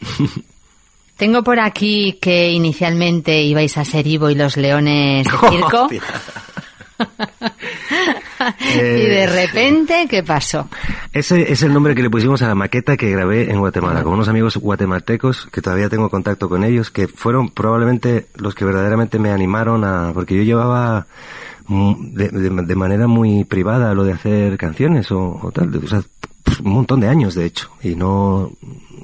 Tengo 1.16 1.44
por 1.44 1.60
aquí 1.60 2.18
que 2.20 2.50
inicialmente 2.50 3.40
ibais 3.42 3.78
a 3.78 3.84
ser 3.84 4.06
Ivo 4.06 4.30
y 4.30 4.34
los 4.34 4.56
Leones 4.56 5.26
de 5.26 5.48
Circo. 5.48 5.88
y 8.74 9.06
de 9.06 9.26
repente, 9.26 10.06
¿qué 10.08 10.22
pasó? 10.22 10.68
Ese 11.12 11.52
es 11.52 11.62
el 11.62 11.72
nombre 11.72 11.94
que 11.94 12.02
le 12.02 12.10
pusimos 12.10 12.42
a 12.42 12.48
la 12.48 12.54
maqueta 12.56 12.96
que 12.96 13.10
grabé 13.10 13.50
en 13.50 13.60
Guatemala, 13.60 14.02
con 14.02 14.14
unos 14.14 14.28
amigos 14.28 14.56
guatemaltecos 14.56 15.46
que 15.52 15.62
todavía 15.62 15.88
tengo 15.88 16.10
contacto 16.10 16.48
con 16.48 16.64
ellos, 16.64 16.90
que 16.90 17.06
fueron 17.06 17.50
probablemente 17.50 18.26
los 18.34 18.54
que 18.54 18.64
verdaderamente 18.64 19.18
me 19.18 19.30
animaron 19.30 19.84
a... 19.84 20.10
porque 20.12 20.36
yo 20.36 20.42
llevaba 20.42 21.06
de, 21.68 22.74
manera 22.74 23.06
muy 23.06 23.44
privada 23.44 23.94
lo 23.94 24.04
de 24.04 24.12
hacer 24.12 24.58
canciones 24.58 25.10
o, 25.10 25.50
tal, 25.54 25.74
o 25.76 25.86
sea, 25.86 26.02
un 26.62 26.72
montón 26.72 27.00
de 27.00 27.08
años 27.08 27.34
de 27.34 27.46
hecho, 27.46 27.70
y 27.82 27.94
no, 27.94 28.52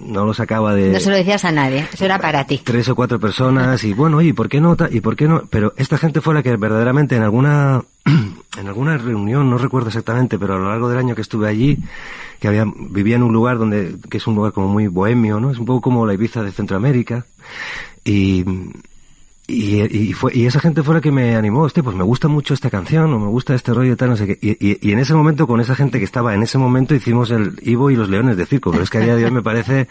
no 0.01 0.25
lo 0.25 0.35
sacaba 0.35 0.75
de... 0.75 0.91
No 0.91 1.01
se 1.01 1.11
lo 1.11 1.17
decías 1.17 1.45
a 1.45 1.53
nadie, 1.53 1.87
eso 1.93 2.05
era 2.05 2.19
para 2.19 2.45
ti. 2.47 2.61
Tres 2.65 2.89
o 2.89 2.95
cuatro 2.95 3.21
personas 3.21 3.83
y 3.85 3.93
bueno, 3.93 4.21
¿y 4.23 4.33
por 4.33 4.49
qué 4.49 4.61
no? 4.61 4.77
¿Y 4.91 5.01
por 5.01 5.17
qué 5.17 5.29
no? 5.29 5.43
Pero 5.51 5.75
esta 5.77 5.99
gente 5.99 6.21
fue 6.21 6.35
la 6.35 6.43
que 6.43 6.57
verdaderamente 6.57 7.17
en 7.17 7.23
alguna, 7.23 7.83
en 8.05 8.67
alguna 8.67 8.97
reunión, 8.97 9.51
no 9.51 9.59
recuerdo 9.59 9.89
exactamente, 9.89 10.39
pero 10.39 10.55
a 10.55 10.59
lo 10.59 10.69
largo 10.69 10.89
del 10.89 10.99
año 10.99 11.15
que 11.15 11.23
estuve 11.23 11.49
allí, 11.49 11.79
que 12.41 12.49
había, 12.49 12.65
vivía 12.67 13.17
en 13.17 13.23
un 13.23 13.33
lugar 13.33 13.59
donde, 13.59 13.97
que 14.09 14.19
es 14.19 14.27
un 14.27 14.35
lugar 14.35 14.53
como 14.53 14.69
muy 14.69 14.89
bohemio, 14.89 15.41
¿no? 15.41 15.51
Es 15.51 15.59
un 15.59 15.67
poco 15.67 15.81
como 15.81 16.07
la 16.07 16.15
Ibiza 16.15 16.43
de 16.43 16.53
Centroamérica. 16.53 17.27
Y, 18.05 18.45
y, 19.51 20.13
fue, 20.13 20.33
y 20.35 20.47
esa 20.47 20.61
gente 20.61 20.83
fue 20.83 20.95
la 20.95 21.01
que 21.01 21.11
me 21.11 21.37
animó, 21.37 21.67
este, 21.67 21.83
pues 21.83 21.97
me 21.97 22.05
gusta 22.05 22.29
mucho 22.29 22.55
esta 22.55 22.71
canción, 22.71 23.13
o 23.13 23.19
me 23.19 23.27
gusta 23.27 23.55
este 23.55 23.75
rollo 23.75 23.97
tal, 23.97 24.11
no 24.11 24.17
sé 24.17 24.27
qué. 24.27 24.39
Y, 24.41 24.79
y, 24.89 24.93
en 24.93 24.99
ese 24.99 25.15
momento, 25.15 25.47
con 25.47 25.61
esa 25.61 25.75
gente 25.75 25.99
que 25.99 26.05
estaba 26.05 26.35
en 26.35 26.43
ese 26.43 26.59
momento, 26.59 26.95
hicimos 26.95 27.31
el 27.31 27.59
Ivo 27.63 27.91
y 27.91 27.97
los 27.97 28.09
Leones 28.09 28.37
de 28.37 28.47
Circo. 28.47 28.71
Pero 28.71 28.83
es 28.83 28.91
que 28.91 28.99
a 28.99 29.01
día 29.01 29.17
de 29.17 29.25
hoy 29.25 29.31
me 29.31 29.43
parece, 29.43 29.89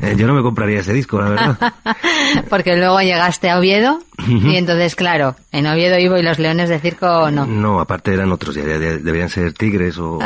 eh, 0.00 0.14
yo 0.16 0.26
no 0.26 0.34
me 0.34 0.42
compraría 0.42 0.80
ese 0.80 0.92
disco, 0.92 1.20
la 1.20 1.28
verdad. 1.28 1.74
Porque 2.48 2.76
luego 2.76 3.00
llegaste 3.00 3.50
a 3.50 3.58
Oviedo, 3.58 4.00
y 4.28 4.56
entonces, 4.56 4.94
claro, 4.94 5.36
en 5.50 5.66
Oviedo 5.66 5.98
Ivo 5.98 6.16
y 6.16 6.22
los 6.22 6.38
Leones 6.38 6.68
de 6.68 6.78
Circo 6.78 7.30
no. 7.30 7.46
No, 7.46 7.80
aparte 7.80 8.12
eran 8.12 8.32
otros, 8.32 8.54
ya, 8.54 8.64
debían 8.64 9.28
ser 9.28 9.52
tigres 9.52 9.98
o... 9.98 10.18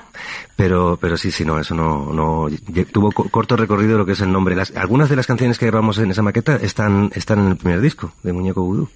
pero, 0.56 0.98
pero 1.00 1.16
sí, 1.16 1.30
sí, 1.30 1.44
no, 1.44 1.58
eso 1.58 1.74
no, 1.74 2.12
no, 2.12 2.48
tuvo 2.92 3.12
corto 3.12 3.56
recorrido 3.56 3.98
lo 3.98 4.06
que 4.06 4.12
es 4.12 4.20
el 4.20 4.32
nombre. 4.32 4.56
Las, 4.56 4.74
algunas 4.76 5.08
de 5.08 5.16
las 5.16 5.26
canciones 5.26 5.58
que 5.58 5.66
grabamos 5.66 5.98
en 5.98 6.10
esa 6.10 6.22
maqueta 6.22 6.56
están, 6.56 7.10
están 7.14 7.40
en 7.40 7.48
el 7.48 7.56
primer 7.56 7.80
disco 7.80 8.12
de 8.22 8.32
Muñeco 8.32 8.62
Vudú. 8.62 8.88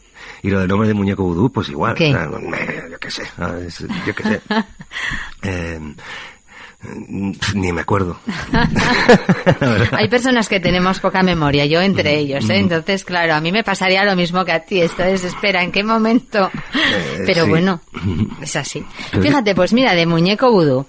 Y 0.43 0.51
lo 0.51 0.61
del 0.61 0.69
nombre 0.69 0.89
de 0.89 0.95
Muñeco 0.95 1.23
Vudú, 1.23 1.51
pues 1.51 1.69
igual. 1.69 1.97
yo 1.97 2.99
qué 3.01 3.11
sé, 3.11 3.25
yo 4.07 4.15
qué 4.15 4.23
sé. 4.23 4.41
eh, 5.43 5.81
ni 7.55 7.73
me 7.73 7.83
acuerdo. 7.83 8.19
Hay 9.93 10.09
personas 10.09 10.49
que 10.49 10.61
tenemos 10.61 11.01
poca 11.01 11.23
memoria, 11.23 11.65
yo 11.67 11.81
entre 11.81 12.19
ellos, 12.19 12.49
¿eh? 12.51 12.59
entonces 12.59 13.05
claro, 13.05 13.35
a 13.35 13.41
mí 13.41 13.53
me 13.53 13.63
pasaría 13.63 14.05
lo 14.05 14.17
mismo 14.17 14.45
que 14.45 14.53
a 14.53 14.61
ti, 14.61 14.81
esto 14.81 15.05
es, 15.05 15.25
espera, 15.25 15.63
¿en 15.63 15.71
qué 15.71 15.85
momento? 15.85 16.51
Eh, 16.75 17.23
Pero 17.25 17.47
bueno, 17.47 17.81
es 18.43 18.57
así. 18.57 18.85
Fíjate, 19.21 19.55
pues 19.55 19.73
mira, 19.73 19.95
de 19.95 20.07
muñeco 20.07 20.51
vudú. 20.51 20.87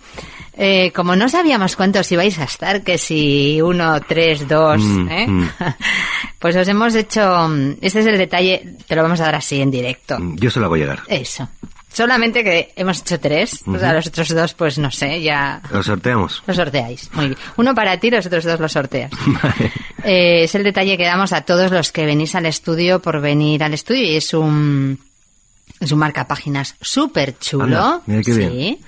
Eh, 0.55 0.91
como 0.93 1.15
no 1.15 1.29
sabíamos 1.29 1.75
cuántos 1.75 2.11
ibais 2.11 2.37
a 2.37 2.43
estar, 2.43 2.83
que 2.83 2.99
si 2.99 3.59
uno, 3.61 3.99
tres, 4.01 4.47
dos, 4.47 4.81
mm, 4.83 5.09
¿eh? 5.09 5.27
mm. 5.27 5.49
pues 6.39 6.55
os 6.55 6.67
hemos 6.67 6.93
hecho, 6.93 7.49
este 7.81 7.99
es 7.99 8.05
el 8.05 8.17
detalle, 8.19 8.75
te 8.87 8.95
lo 8.95 9.01
vamos 9.01 9.19
a 9.21 9.25
dar 9.25 9.35
así 9.35 9.61
en 9.61 9.71
directo. 9.71 10.17
Yo 10.35 10.51
se 10.51 10.59
lo 10.59 10.67
hago 10.67 10.77
llegar. 10.77 11.01
Eso. 11.07 11.49
Solamente 11.93 12.43
que 12.43 12.73
hemos 12.75 13.01
hecho 13.01 13.19
tres, 13.19 13.63
o 13.67 13.77
sea, 13.77 13.93
los 13.93 14.07
otros 14.07 14.29
dos, 14.29 14.55
pues 14.55 14.79
no 14.79 14.89
sé, 14.89 15.21
ya... 15.21 15.61
Los 15.71 15.85
sorteamos. 15.85 16.41
Los 16.47 16.57
sorteáis, 16.57 17.09
muy 17.13 17.27
bien. 17.27 17.37
Uno 17.55 17.75
para 17.75 17.97
ti, 17.97 18.09
los 18.09 18.25
otros 18.25 18.43
dos 18.43 18.59
los 18.59 18.71
sorteas. 18.71 19.11
Eh, 20.05 20.43
es 20.43 20.53
el 20.55 20.65
detalle 20.65 20.97
que 20.97 21.05
damos 21.05 21.31
a 21.31 21.43
todos 21.43 21.71
los 21.71 21.93
que 21.93 22.05
venís 22.05 22.35
al 22.35 22.45
estudio 22.45 22.99
por 22.99 23.21
venir 23.21 23.63
al 23.63 23.73
estudio 23.73 24.03
y 24.03 24.17
es 24.17 24.33
un... 24.33 24.99
Es 25.79 25.93
un 25.93 25.99
marca 25.99 26.27
páginas 26.27 26.75
súper 26.81 27.39
chulo. 27.39 28.01
mira 28.05 28.21
qué 28.21 28.33
bien. 28.33 28.51
Sí. 28.51 28.79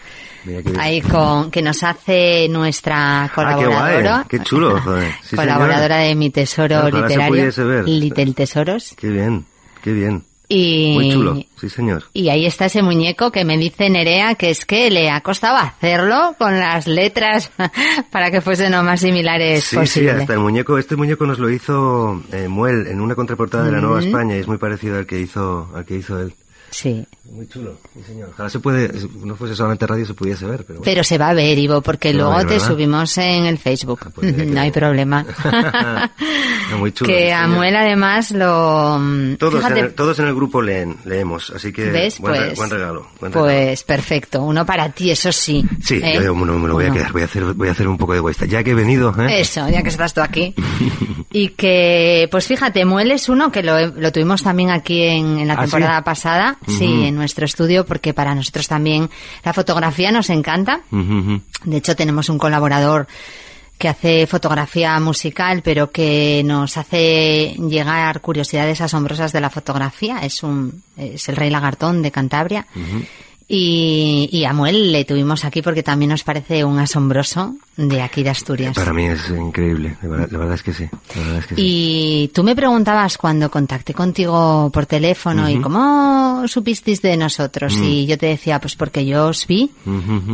Ahí 0.78 1.02
con 1.02 1.52
que 1.52 1.62
nos 1.62 1.84
hace 1.84 2.48
nuestra 2.50 3.32
colaboradora. 3.34 4.18
Ah, 4.18 4.26
qué, 4.28 4.40
chulo, 4.42 4.80
joder. 4.82 5.14
colaboradora 5.34 5.98
de 6.00 6.16
mi 6.16 6.32
tesoro 6.32 6.90
literario. 6.90 7.50
Little 7.86 8.34
Tesoros. 8.34 8.94
Qué 8.98 9.08
bien, 9.08 9.46
qué 9.82 9.94
bien. 9.94 10.24
Y, 10.48 10.94
Muy 10.94 11.12
chulo, 11.12 11.44
sí 11.60 11.70
señor. 11.70 12.04
Y 12.14 12.30
ahí 12.30 12.46
está 12.46 12.66
ese 12.66 12.82
muñeco 12.82 13.32
que 13.32 13.46
me 13.46 13.58
dice 13.58 13.90
Nerea 13.90 14.36
que 14.36 14.50
es 14.50 14.66
que 14.66 14.90
le 14.92 15.10
ha 15.10 15.22
costado 15.22 15.58
hacerlo 15.58 16.36
con 16.38 16.60
las 16.60 16.88
letras 16.88 17.52
para 18.12 18.32
que 18.32 18.42
fuesen 18.42 18.72
lo 18.72 18.84
más 18.84 19.02
similares 19.02 19.64
sí, 19.64 19.78
Sí, 19.86 20.08
hasta 20.08 20.34
el 20.34 20.40
muñeco, 20.40 20.78
este 20.78 20.96
muñeco 20.96 21.26
nos 21.26 21.40
lo 21.40 21.50
hizo 21.50 22.22
eh, 22.32 22.48
Muel 22.48 22.88
en 22.88 23.02
una 23.02 23.16
contraportada 23.16 23.66
de 23.66 23.72
la 23.72 23.82
Nueva 23.82 24.00
España 24.00 24.36
y 24.36 24.40
es 24.40 24.48
muy 24.48 24.58
parecido 24.58 24.98
al 24.98 25.06
que 25.06 25.20
hizo, 25.20 25.72
al 25.74 25.86
que 25.86 25.96
hizo 25.96 26.20
él. 26.20 26.34
Sí. 26.76 27.06
Muy 27.24 27.48
chulo, 27.48 27.78
sí 27.94 28.04
señor. 28.04 28.30
Ojalá 28.34 28.50
se 28.50 28.60
puede, 28.60 28.92
no 29.24 29.38
fuese 29.38 29.56
solamente 29.56 29.88
radio, 29.88 30.06
se 30.06 30.14
pudiese 30.14 30.46
ver. 30.46 30.66
Pero, 30.66 30.82
pero 30.82 31.06
se 31.06 31.18
va 31.18 31.30
a 31.30 31.34
ver, 31.34 31.58
Ivo, 31.58 31.80
porque 31.80 32.14
luego 32.14 32.46
te 32.46 32.60
subimos 32.60 33.18
en 33.18 33.46
el 33.46 33.58
Facebook. 33.58 34.02
Ah, 34.06 34.10
pues 34.14 34.36
no 34.48 34.60
hay 34.60 34.72
problema. 34.72 35.26
muy 36.78 36.92
chulo. 36.92 37.08
Que 37.08 37.32
Amuel 37.32 37.78
además 37.78 38.32
lo... 38.32 39.00
Mm, 39.00 39.38
todos, 39.38 39.64
en 39.64 39.78
el, 39.78 39.94
todos 39.94 40.20
en 40.20 40.28
el 40.28 40.36
grupo 40.36 40.62
leen, 40.62 40.98
leemos, 41.06 41.50
así 41.52 41.72
que 41.72 41.86
¿Ves? 41.86 42.20
Buen, 42.20 42.36
pues, 42.36 42.58
buen, 42.58 42.70
regalo, 42.70 43.08
pues 43.32 43.84
perfecto, 43.84 44.44
uno 44.44 44.66
para 44.66 44.90
ti, 44.90 45.12
eso 45.12 45.32
sí. 45.32 45.64
Sí, 45.82 46.02
¿eh? 46.04 46.20
yo 46.22 46.36
me 46.36 46.46
lo 46.46 46.74
voy 46.74 46.86
a 46.86 46.92
quedar, 46.92 47.14
voy 47.14 47.22
a 47.22 47.26
hacer, 47.26 47.54
voy 47.54 47.70
a 47.70 47.72
hacer 47.72 47.88
un 47.88 47.98
poco 47.98 48.14
de 48.14 48.20
vuestra. 48.20 48.48
Ya 48.48 48.64
que 48.66 48.72
he 48.72 48.76
venido, 48.76 49.16
¿eh? 49.18 49.40
Eso, 49.40 49.68
ya 49.70 49.82
que 49.82 49.90
estás 49.90 50.14
tú 50.14 50.20
aquí. 50.20 50.54
y 51.32 51.50
que, 51.50 52.28
pues 52.30 52.48
fíjate, 52.48 52.84
Muel 52.84 53.12
es 53.12 53.30
uno 53.30 53.50
que 53.52 53.64
lo, 53.64 53.88
lo 53.88 54.12
tuvimos 54.12 54.44
también 54.44 54.72
aquí 54.72 55.04
en, 55.04 55.40
en 55.40 55.48
la 55.48 55.54
¿Ah, 55.54 55.62
temporada 55.62 55.98
sí? 56.00 56.04
pasada, 56.04 56.58
sí, 56.68 57.06
en 57.06 57.16
nuestro 57.16 57.46
estudio, 57.46 57.86
porque 57.86 58.14
para 58.14 58.36
nosotros 58.36 58.68
también 58.68 59.10
la 59.44 59.54
fotografía 59.54 60.12
nos 60.12 60.30
encanta. 60.30 60.82
De 61.64 61.78
hecho, 61.78 61.96
tenemos 61.96 62.30
un 62.30 62.38
colaborador 62.38 63.08
que 63.78 63.90
hace 63.90 64.26
fotografía 64.26 64.98
musical, 65.00 65.62
pero 65.62 65.92
que 65.92 66.44
nos 66.46 66.78
hace 66.78 67.56
llegar 67.60 68.22
curiosidades 68.22 68.80
asombrosas 68.82 69.34
de 69.34 69.42
la 69.42 69.50
fotografía. 69.50 70.20
Es 70.20 70.44
un, 70.44 70.84
es 70.96 71.28
el 71.28 71.36
Rey 71.36 71.50
Lagartón 71.50 72.02
de 72.02 72.12
Cantabria. 72.12 72.66
Y, 73.48 74.28
y 74.32 74.46
a 74.46 74.54
Muel 74.54 74.92
le 74.92 75.06
tuvimos 75.06 75.46
aquí 75.46 75.62
porque 75.62 75.84
también 75.84 76.10
nos 76.10 76.24
parece 76.24 76.64
un 76.64 76.80
asombroso 76.80 77.56
de 77.78 78.02
aquí 78.02 78.24
de 78.24 78.30
Asturias. 78.30 78.76
Para 78.76 78.94
mí 78.94 79.06
es 79.06 79.30
increíble, 79.30 79.98
verdad, 80.02 80.30
la 80.32 80.38
verdad 80.38 80.56
es 80.56 80.64
que 80.64 80.74
sí. 80.74 80.90
la 81.16 81.22
verdad 81.22 81.38
es 81.40 81.48
que 81.48 81.56
sí. 81.56 81.62
Y 81.64 82.28
tú 82.34 82.44
me 82.44 82.56
preguntabas 82.56 83.18
cuando 83.18 83.52
contacté 83.52 83.94
contigo 83.94 84.72
por 84.74 84.86
teléfono 84.86 85.48
y 85.50 85.60
cómo 85.60 86.48
supisteis 86.48 87.02
de 87.02 87.18
nosotros. 87.18 87.76
Mm. 87.78 87.84
Y 87.84 88.06
yo 88.06 88.18
te 88.18 88.28
decía, 88.28 88.60
pues 88.60 88.76
porque 88.76 89.06
yo 89.06 89.28
os 89.28 89.46
vi. 89.46 89.70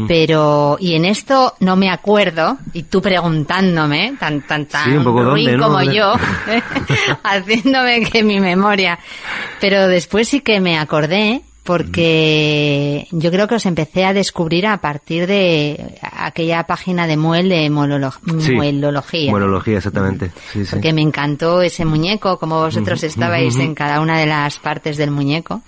Pero, 0.08 0.78
y 0.80 0.94
en 0.94 1.06
esto 1.06 1.56
no 1.60 1.76
me 1.76 1.90
acuerdo, 1.90 2.58
y 2.74 2.84
tú 2.84 3.02
preguntándome, 3.02 4.16
tan, 4.20 4.42
tan, 4.42 4.68
tan 4.68 4.86
Sí, 4.86 4.98
un 4.98 5.04
poco 5.04 5.24
ruin 5.24 5.46
dónde, 5.46 5.58
¿no? 5.58 5.64
como 5.64 5.82
yo, 5.82 6.14
haciéndome 7.24 8.04
que 8.04 8.24
mi 8.24 8.40
memoria. 8.40 9.00
Pero 9.60 9.88
después 9.88 10.28
sí 10.30 10.42
que 10.42 10.60
me 10.60 10.78
acordé, 10.78 11.42
porque 11.72 13.08
yo 13.12 13.32
creo 13.32 13.48
que 13.48 13.56
os 13.56 13.66
empecé 13.66 14.06
a 14.06 14.14
descubrir 14.14 14.68
a 14.68 14.78
partir 14.82 15.28
de 15.28 15.98
aquella 16.12 16.64
página 16.64 17.08
de 17.08 17.18
Muel 17.18 17.50
de 17.50 17.70
mololo- 17.70 18.14
Sí. 18.40 18.54
muelología. 18.54 19.32
Muelología, 19.32 19.78
exactamente. 19.78 20.32
Sí, 20.52 20.66
sí. 20.66 20.72
Porque 20.72 20.94
me 20.94 21.02
encantó 21.02 21.62
ese 21.62 21.86
muñeco, 21.86 22.38
como 22.38 22.60
vosotros 22.60 23.04
estabais 23.04 23.56
en 23.58 23.74
cada 23.76 24.00
una 24.02 24.20
de 24.20 24.26
las 24.26 24.60
partes 24.60 24.98
del 24.98 25.12
muñeco. 25.12 25.62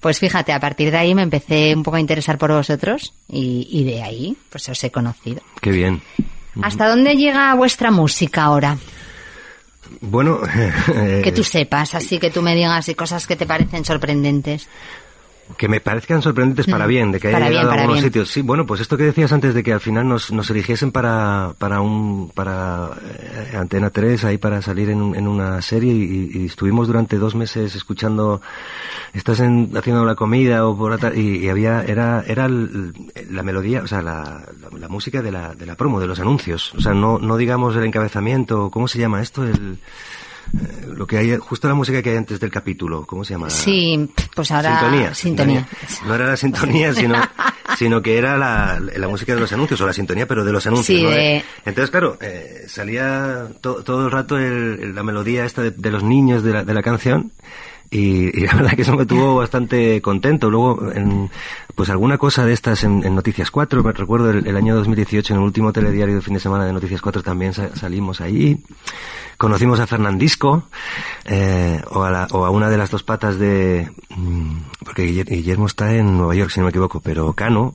Pues 0.00 0.18
fíjate, 0.18 0.52
a 0.52 0.60
partir 0.60 0.90
de 0.90 0.96
ahí 0.96 1.14
me 1.14 1.22
empecé 1.22 1.74
un 1.74 1.82
poco 1.82 1.96
a 1.96 2.00
interesar 2.00 2.38
por 2.38 2.50
vosotros 2.52 3.12
y, 3.28 3.68
y 3.70 3.84
de 3.84 4.02
ahí 4.02 4.36
pues 4.48 4.68
os 4.68 4.82
he 4.84 4.90
conocido. 4.90 5.42
Qué 5.60 5.70
bien. 5.70 6.00
¿Hasta 6.62 6.88
dónde 6.88 7.14
llega 7.16 7.54
vuestra 7.54 7.90
música 7.90 8.44
ahora? 8.44 8.76
Bueno, 10.00 10.38
eh, 10.94 11.20
Que 11.24 11.32
tú 11.32 11.42
sepas, 11.44 11.94
así 11.94 12.18
que 12.18 12.30
tú 12.30 12.42
me 12.42 12.54
digas 12.54 12.88
y 12.88 12.94
cosas 12.94 13.26
que 13.26 13.36
te 13.36 13.44
parecen 13.44 13.84
sorprendentes. 13.84 14.68
Que 15.56 15.68
me 15.68 15.80
parezcan 15.80 16.22
sorprendentes 16.22 16.66
para 16.66 16.86
Mm, 16.86 16.88
bien, 16.88 17.12
de 17.12 17.20
que 17.20 17.28
haya 17.28 17.36
para 17.38 17.48
llegado 17.50 17.70
a 17.70 17.74
algunos 17.74 17.94
bien. 17.96 18.04
sitios. 18.04 18.30
Sí, 18.30 18.40
bueno, 18.42 18.64
pues 18.66 18.80
esto 18.80 18.96
que 18.96 19.04
decías 19.04 19.30
antes 19.32 19.52
de 19.54 19.62
que 19.62 19.72
al 19.72 19.80
final 19.80 20.08
nos, 20.08 20.32
nos 20.32 20.48
eligiesen 20.50 20.90
para, 20.90 21.52
para 21.58 21.80
un, 21.80 22.30
para 22.34 22.90
eh, 23.52 23.56
Antena 23.56 23.90
3, 23.90 24.24
ahí 24.24 24.38
para 24.38 24.62
salir 24.62 24.88
en, 24.90 25.14
en 25.14 25.28
una 25.28 25.60
serie 25.60 25.92
y, 25.92 26.30
y 26.34 26.46
estuvimos 26.46 26.86
durante 26.86 27.18
dos 27.18 27.34
meses 27.34 27.74
escuchando, 27.74 28.40
estás 29.12 29.40
en- 29.40 29.70
haciendo 29.76 30.04
la 30.04 30.14
comida 30.14 30.66
o 30.66 30.76
por 30.76 30.96
tar- 30.98 31.16
y, 31.16 31.38
y 31.44 31.48
había, 31.48 31.82
era, 31.84 32.24
era 32.26 32.48
la 32.48 33.42
melodía, 33.42 33.82
o 33.82 33.86
sea, 33.86 34.00
la, 34.02 34.42
la, 34.60 34.78
la 34.78 34.88
música 34.88 35.20
de 35.20 35.30
la, 35.32 35.54
de 35.54 35.66
la 35.66 35.74
promo, 35.74 36.00
de 36.00 36.06
los 36.06 36.20
anuncios. 36.20 36.74
O 36.74 36.80
sea, 36.80 36.94
no, 36.94 37.18
no 37.18 37.36
digamos 37.36 37.76
el 37.76 37.84
encabezamiento, 37.84 38.70
¿cómo 38.70 38.88
se 38.88 38.98
llama 38.98 39.20
esto? 39.20 39.44
El, 39.44 39.78
lo 40.94 41.06
que 41.06 41.18
hay, 41.18 41.36
justo 41.38 41.68
la 41.68 41.74
música 41.74 42.02
que 42.02 42.10
hay 42.10 42.16
antes 42.16 42.40
del 42.40 42.50
capítulo, 42.50 43.06
¿cómo 43.06 43.24
se 43.24 43.34
llama? 43.34 43.48
Sí, 43.50 44.10
pues 44.34 44.50
ahora... 44.50 44.78
Sintonía. 44.80 45.14
Sintonía. 45.14 45.68
No 46.06 46.14
era 46.14 46.26
la 46.26 46.36
sintonía, 46.36 46.92
sino, 46.92 47.16
sino 47.78 48.02
que 48.02 48.18
era 48.18 48.36
la, 48.36 48.80
la 48.80 49.08
música 49.08 49.34
de 49.34 49.40
los 49.40 49.52
anuncios, 49.52 49.80
o 49.80 49.86
la 49.86 49.92
sintonía, 49.92 50.26
pero 50.26 50.44
de 50.44 50.52
los 50.52 50.66
anuncios. 50.66 50.98
Sí, 50.98 51.04
¿no? 51.04 51.10
de- 51.10 51.42
Entonces, 51.64 51.90
claro, 51.90 52.18
eh, 52.20 52.64
salía 52.68 53.46
to- 53.60 53.82
todo 53.84 54.06
el 54.06 54.10
rato 54.10 54.38
el- 54.38 54.94
la 54.94 55.02
melodía 55.02 55.44
esta 55.44 55.62
de, 55.62 55.70
de 55.70 55.90
los 55.90 56.02
niños 56.02 56.42
de 56.42 56.52
la, 56.52 56.64
de 56.64 56.74
la 56.74 56.82
canción. 56.82 57.32
Y, 57.92 58.36
y 58.38 58.46
la 58.46 58.54
verdad 58.56 58.72
que 58.74 58.82
eso 58.82 58.94
me 58.96 59.04
tuvo 59.06 59.34
bastante 59.36 60.00
contento. 60.00 60.48
Luego, 60.50 60.92
en, 60.92 61.28
pues 61.74 61.90
alguna 61.90 62.18
cosa 62.18 62.44
de 62.44 62.52
estas 62.52 62.84
en, 62.84 63.04
en 63.04 63.14
Noticias 63.16 63.50
4, 63.50 63.82
me 63.82 63.92
recuerdo 63.92 64.30
el, 64.30 64.46
el 64.46 64.56
año 64.56 64.76
2018, 64.76 65.32
en 65.34 65.40
el 65.40 65.44
último 65.44 65.72
telediario 65.72 66.14
de 66.16 66.20
fin 66.20 66.34
de 66.34 66.40
semana 66.40 66.64
de 66.66 66.72
Noticias 66.72 67.00
4 67.00 67.22
también 67.22 67.52
sa- 67.52 67.74
salimos 67.74 68.20
ahí. 68.20 68.62
Conocimos 69.40 69.80
a 69.80 69.86
Fernandisco, 69.86 70.64
eh, 71.24 71.80
o, 71.92 72.02
a 72.02 72.10
la- 72.10 72.28
o 72.32 72.44
a 72.44 72.50
una 72.50 72.68
de 72.68 72.76
las 72.76 72.90
dos 72.90 73.02
patas 73.02 73.38
de... 73.38 73.90
mm, 74.14 74.56
Porque 74.84 75.06
Guiller- 75.06 75.24
Guillermo 75.30 75.64
está 75.66 75.94
en 75.94 76.18
Nueva 76.18 76.34
York, 76.34 76.50
si 76.50 76.60
no 76.60 76.66
me 76.66 76.70
equivoco, 76.70 77.00
pero 77.00 77.32
Cano 77.32 77.74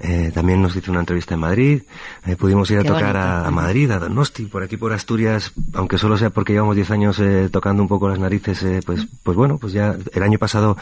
eh, 0.00 0.30
también 0.32 0.62
nos 0.62 0.76
hizo 0.76 0.92
una 0.92 1.00
entrevista 1.00 1.34
en 1.34 1.40
Madrid. 1.40 1.82
Eh, 2.24 2.36
pudimos 2.36 2.70
ir 2.70 2.78
a 2.78 2.82
Qué 2.82 2.88
tocar 2.88 3.16
a, 3.16 3.44
a 3.46 3.50
Madrid, 3.50 3.90
a 3.90 3.98
Donosti, 3.98 4.44
por 4.44 4.62
aquí 4.62 4.76
por 4.76 4.92
Asturias, 4.92 5.52
aunque 5.74 5.98
solo 5.98 6.16
sea 6.16 6.30
porque 6.30 6.52
llevamos 6.52 6.76
10 6.76 6.90
años 6.92 7.18
eh, 7.18 7.48
tocando 7.50 7.82
un 7.82 7.88
poco 7.88 8.08
las 8.08 8.20
narices, 8.20 8.84
pues, 8.86 9.04
pues 9.24 9.36
bueno, 9.36 9.58
pues 9.58 9.72
ya 9.72 9.96
el 10.12 10.22
año 10.22 10.38
pasado 10.38 10.76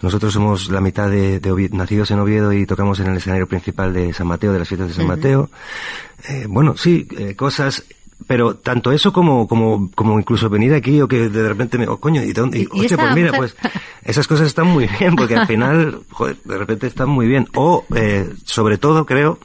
nosotros 0.00 0.32
somos 0.32 0.70
la 0.70 0.80
mitad 0.80 1.10
de, 1.10 1.40
de 1.40 1.68
nacidos 1.72 2.12
en 2.12 2.20
Oviedo 2.20 2.52
y 2.52 2.66
tocamos 2.66 3.00
en 3.00 3.08
el 3.08 3.16
escenario 3.16 3.48
principal 3.48 3.92
de 3.92 4.12
San 4.12 4.28
Mateo, 4.28 4.52
de 4.52 4.60
las 4.60 4.68
fiestas 4.68 4.88
de 4.88 4.94
San 4.94 5.06
Mateo. 5.08 5.50
Bueno, 6.48 6.76
sí, 6.76 7.08
cosas 7.36 7.82
pero 8.26 8.54
tanto 8.56 8.92
eso 8.92 9.12
como, 9.12 9.46
como, 9.46 9.90
como 9.94 10.18
incluso 10.18 10.48
venir 10.48 10.74
aquí 10.74 11.00
o 11.00 11.08
que 11.08 11.28
de 11.28 11.48
repente 11.48 11.78
me, 11.78 11.86
oh 11.86 11.98
coño, 11.98 12.22
¿y 12.22 12.32
dónde? 12.32 12.60
Y, 12.72 12.84
esta 12.84 12.96
pues 12.96 13.14
mira, 13.14 13.32
pues 13.32 13.54
esas 14.04 14.26
cosas 14.26 14.46
están 14.46 14.66
muy 14.66 14.88
bien 14.98 15.14
porque 15.16 15.36
al 15.36 15.46
final, 15.46 16.00
joder, 16.10 16.36
de 16.44 16.58
repente 16.58 16.86
están 16.86 17.08
muy 17.08 17.26
bien. 17.26 17.46
O, 17.54 17.84
eh, 17.94 18.28
sobre 18.44 18.78
todo, 18.78 19.04
creo, 19.06 19.38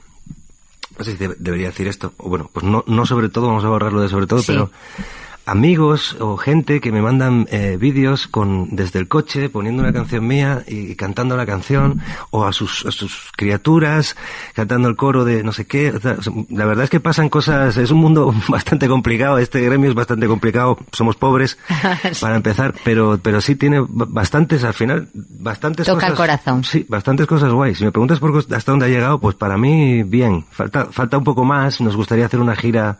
no 0.98 1.04
sé 1.06 1.12
si 1.14 1.18
de- 1.18 1.36
debería 1.38 1.68
decir 1.68 1.88
esto, 1.88 2.14
o 2.18 2.30
bueno, 2.30 2.50
pues 2.52 2.66
no, 2.66 2.84
no 2.88 3.06
sobre 3.06 3.30
todo, 3.30 3.48
vamos 3.48 3.64
a 3.66 3.70
borrarlo 3.70 4.02
de 4.02 4.10
sobre 4.10 4.28
todo, 4.28 4.40
Sí. 4.40 4.48
pero 4.54 4.72
amigos 5.45 6.15
o 6.19 6.38
gente 6.38 6.80
que 6.82 6.91
me 6.91 7.01
mandan 7.01 7.47
eh, 7.51 7.77
vídeos 7.80 8.27
con 8.27 8.75
desde 8.75 8.99
el 8.99 9.08
coche 9.08 9.49
poniendo 9.49 9.82
una 9.82 9.91
canción 9.91 10.25
mía 10.27 10.63
y, 10.67 10.95
cantando 10.95 11.36
la 11.36 11.45
canción 11.45 12.01
o 12.30 12.45
a 12.45 12.54
sus, 12.54 12.86
a 12.86 12.91
sus 12.91 13.30
criaturas 13.36 14.15
cantando 14.54 14.88
el 14.88 14.95
coro 14.95 15.25
de 15.25 15.43
no 15.43 15.51
sé 15.51 15.65
qué. 15.65 15.91
O 15.91 15.99
sea, 15.99 16.17
la 16.49 16.65
verdad 16.65 16.84
es 16.86 16.89
que 16.89 16.99
pasan 16.99 17.30
cosas 17.30 17.75
es 17.77 17.91
un 17.91 17.97
mundo 17.99 18.34
bastante 18.47 18.88
complicado 18.88 19.38
este 19.39 19.62
gremio 19.62 19.89
es 19.89 19.95
bastante 19.95 20.27
complicado 20.27 20.77
somos 20.91 21.15
pobres 21.15 21.58
para 22.21 22.36
empezar 22.36 22.73
pero 22.84 23.19
pero 23.21 23.41
sí 23.41 23.56
tiene 23.56 23.80
ba- 23.82 24.06
bastantes 24.08 24.63
al 24.63 24.73
final 24.73 25.10
bastantes 25.13 25.86
Toca 25.88 26.08
el 26.08 26.13
cosas 26.13 26.17
corazón. 26.41 26.63
sí 26.63 26.86
bastantes 26.88 27.25
cosas 27.27 27.51
guays. 27.51 27.77
Si 27.80 27.84
me 27.86 27.91
preguntas 27.91 28.19
por 28.19 28.32
hasta 28.38 28.71
dónde 28.71 28.86
ha 28.86 28.89
llegado 28.89 29.19
pues 29.19 29.36
para 29.36 29.58
mí 29.58 30.04
bien. 30.04 30.45
Falta 30.51 30.86
falta 30.91 31.17
un 31.17 31.23
poco 31.23 31.43
más 31.45 31.82
nos 31.82 31.95
gustaría 31.95 32.25
hacer 32.27 32.39
una 32.39 32.56
gira 32.56 32.99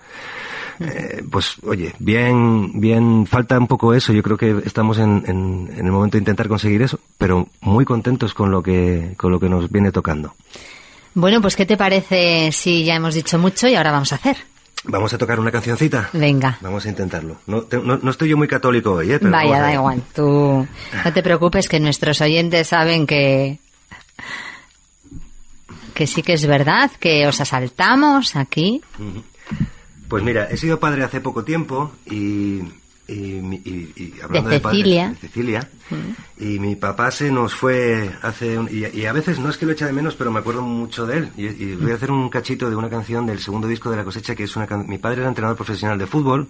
eh, 0.82 1.24
pues 1.30 1.56
oye, 1.64 1.94
bien, 2.00 2.80
bien, 2.80 3.26
falta 3.28 3.58
un 3.58 3.68
poco 3.68 3.94
eso. 3.94 4.14
Yo 4.14 4.24
creo 4.24 4.38
que 4.38 4.62
estamos 4.66 4.98
en, 5.00 5.24
en, 5.28 5.70
en 5.78 5.86
el 5.86 5.92
momento 5.92 6.18
de 6.18 6.20
intentar 6.22 6.48
conseguir 6.48 6.82
eso, 6.82 7.00
pero 7.18 7.48
muy 7.62 7.86
contentos 7.86 8.34
con 8.34 8.52
lo 8.52 8.62
que, 8.64 9.14
con 9.18 9.32
lo 9.32 9.40
que 9.40 9.50
nos 9.50 9.70
viene 9.72 9.92
tocando. 9.92 10.36
Bueno, 11.14 11.42
pues 11.42 11.56
¿qué 11.56 11.66
te 11.66 11.78
parece 11.78 12.52
si 12.52 12.86
ya 12.86 12.96
hemos 12.96 13.14
dicho 13.16 13.38
mucho 13.38 13.68
y 13.68 13.76
ahora 13.76 13.92
vamos 13.92 14.12
a 14.14 14.16
hacer? 14.16 14.38
Vamos 14.84 15.14
a 15.14 15.18
tocar 15.20 15.40
una 15.40 15.52
cancioncita. 15.52 16.10
Venga. 16.14 16.58
Vamos 16.62 16.86
a 16.86 16.90
intentarlo. 16.90 17.38
No, 17.46 17.62
te- 17.64 17.78
no, 17.78 17.98
no 18.02 18.10
estoy 18.12 18.30
yo 18.30 18.38
muy 18.38 18.48
católico 18.48 18.94
hoy, 18.94 19.12
¿eh? 19.12 19.20
Pero 19.20 19.30
Vaya, 19.32 19.60
da 19.62 19.74
igual. 19.74 20.02
Tú 20.16 20.66
no 21.06 21.14
te 21.14 21.22
preocupes 21.22 21.70
que 21.70 21.80
nuestros 21.80 22.20
oyentes 22.22 22.70
saben 22.70 23.06
que 23.06 23.60
que 25.94 26.08
sí 26.08 26.24
que 26.24 26.34
es 26.34 26.46
verdad 26.48 26.90
que 27.00 27.28
os 27.28 27.40
asaltamos 27.42 28.36
aquí. 28.36 28.82
Pues 30.12 30.24
mira, 30.24 30.46
he 30.52 30.58
sido 30.58 30.80
padre 30.80 31.04
hace 31.04 31.20
poco 31.22 31.44
tiempo 31.44 31.92
y, 32.06 32.60
y, 33.08 33.14
y- 33.14 33.94
y 33.96 34.14
hablando 34.22 34.50
De 34.50 34.60
Cecilia. 34.60 35.10
de 35.10 35.16
Cecilia, 35.16 35.70
y 36.40 36.60
mi 36.60 36.76
papá 36.76 37.10
se 37.12 37.32
nos 37.32 37.56
fue 37.56 38.12
hace 38.22 38.58
un- 38.60 38.70
y, 38.72 38.86
y 38.98 39.06
a 39.08 39.14
veces 39.14 39.40
no 39.40 39.50
es 39.50 39.58
que 39.58 39.66
lo 39.66 39.72
eche 39.72 39.86
de 39.86 39.94
menos, 39.94 40.16
pero 40.16 40.32
me 40.32 40.40
acuerdo 40.40 40.62
mucho 40.62 41.06
de 41.08 41.18
él. 41.18 41.30
Y, 41.38 41.48
y 41.48 41.76
voy 41.76 41.92
a 41.92 41.96
hacer 41.96 42.12
un 42.12 42.30
cachito 42.30 42.70
de 42.70 42.76
una 42.76 42.90
canción 42.90 43.26
del 43.26 43.40
segundo 43.40 43.68
disco 43.68 43.90
de 43.90 43.98
la 43.98 44.04
cosecha 44.04 44.36
que 44.36 44.44
es 44.44 44.56
una 44.56 44.68
mi 44.86 44.98
padre 45.00 45.22
era 45.22 45.30
entrenador 45.30 45.58
profesional 45.58 45.98
de 45.98 46.08
fútbol, 46.08 46.48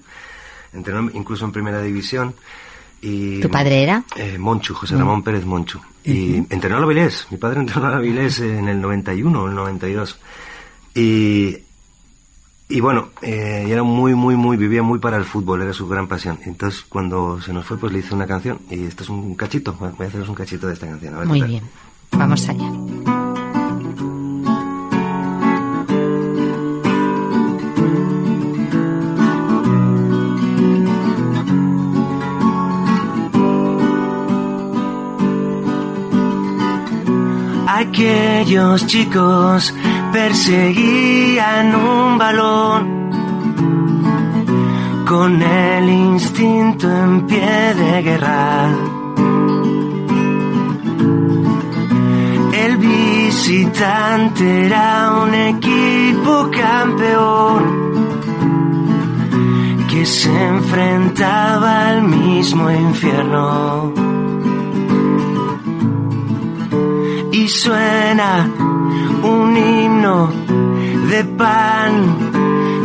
entrenó 0.73 1.09
incluso 1.13 1.45
en 1.45 1.51
primera 1.53 1.81
división. 1.81 2.33
Y, 3.03 3.39
¿Tu 3.39 3.49
padre 3.49 3.81
era? 3.81 4.03
Eh, 4.15 4.37
Monchu, 4.37 4.73
José 4.75 4.95
Ramón 4.95 5.23
Pérez 5.23 5.43
Monchu. 5.45 5.79
Y 6.03 6.35
entrenó 6.53 6.77
al 6.77 6.83
Avilés. 6.83 7.25
Mi 7.31 7.37
padre 7.37 7.59
entrenó 7.61 7.87
al 7.87 7.95
Avilés 7.95 8.39
en 8.39 8.67
el 8.67 8.79
91 8.79 9.41
o 9.43 9.47
el 9.47 9.55
92. 9.55 10.19
Y, 10.95 11.57
y 12.71 12.79
bueno, 12.79 13.09
eh, 13.21 13.65
y 13.67 13.71
era 13.71 13.83
muy, 13.83 14.15
muy, 14.15 14.35
muy, 14.35 14.55
vivía 14.55 14.81
muy 14.81 14.99
para 14.99 15.17
el 15.17 15.25
fútbol, 15.25 15.61
era 15.61 15.73
su 15.73 15.87
gran 15.87 16.07
pasión. 16.07 16.39
Entonces, 16.45 16.85
cuando 16.87 17.41
se 17.41 17.51
nos 17.51 17.65
fue, 17.65 17.77
pues 17.77 17.91
le 17.91 17.99
hice 17.99 18.15
una 18.15 18.25
canción. 18.25 18.59
Y 18.69 18.85
esto 18.85 19.03
es 19.03 19.09
un 19.09 19.35
cachito. 19.35 19.73
Voy 19.73 20.05
a 20.05 20.07
haceros 20.07 20.29
un 20.29 20.35
cachito 20.35 20.67
de 20.67 20.73
esta 20.73 20.87
canción. 20.87 21.13
A 21.13 21.19
ver 21.19 21.27
Muy 21.27 21.41
bien. 21.41 21.63
Vamos 22.11 22.47
allá. 22.47 22.71
Aquellos 37.67 38.85
chicos 38.87 39.73
perseguían 40.11 41.75
un 41.75 42.17
balón 42.17 43.11
con 45.07 45.41
el 45.41 45.89
instinto 45.89 46.89
en 46.89 47.25
pie 47.27 47.73
de 47.75 48.01
guerra. 48.01 48.69
El 52.53 52.77
visitante 52.77 54.65
era 54.65 55.13
un 55.23 55.33
equipo 55.33 56.49
campeón 56.51 57.81
que 59.89 60.05
se 60.05 60.31
enfrentaba 60.47 61.89
al 61.89 62.03
mismo 62.03 62.69
infierno. 62.69 63.93
Y 67.31 67.47
suena 67.47 68.70
un 69.23 69.57
himno 69.57 70.31
de 71.09 71.23
pan, 71.23 71.91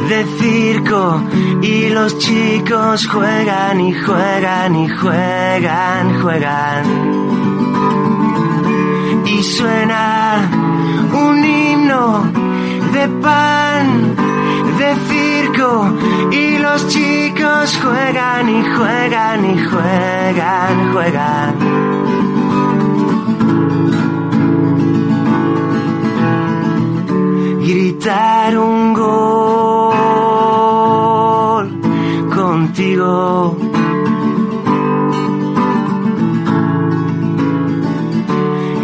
de 0.08 0.24
circo, 0.38 1.22
y 1.62 1.88
los 1.90 2.18
chicos 2.18 3.06
juegan 3.06 3.80
y 3.80 3.94
juegan 3.94 4.76
y 4.76 4.88
juegan, 4.88 6.22
juegan. 6.22 6.84
Y 9.26 9.42
suena 9.42 10.48
un 11.12 11.44
himno 11.44 12.32
de 12.92 13.08
pan, 13.20 14.16
de 14.78 14.94
circo 15.08 15.96
y 16.30 16.58
los 16.58 16.88
chicos 16.88 17.78
juegan 17.82 18.48
y 18.48 18.64
juegan 18.74 19.44
y 19.44 19.64
juegan, 19.64 20.92
juegan. 20.92 21.85
Gritar 28.06 28.54
un 28.56 28.94
gol 28.94 29.66
contigo. 32.32 33.56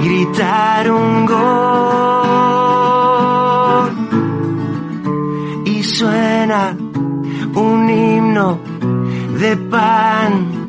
Gritar 0.03 0.91
un 0.91 1.25
gol 1.25 1.53
y 5.67 5.85
suena 5.85 6.77
un 7.55 7.89
himno 7.89 8.59
de 9.39 9.57
pan, 9.57 10.67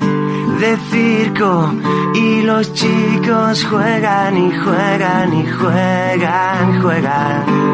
de 0.59 0.77
circo 0.91 1.73
y 2.13 2.43
los 2.43 2.71
chicos 2.73 3.65
juegan 3.65 4.37
y 4.37 4.51
juegan 4.59 5.33
y 5.39 5.43
juegan, 5.47 6.81
juegan. 6.83 7.73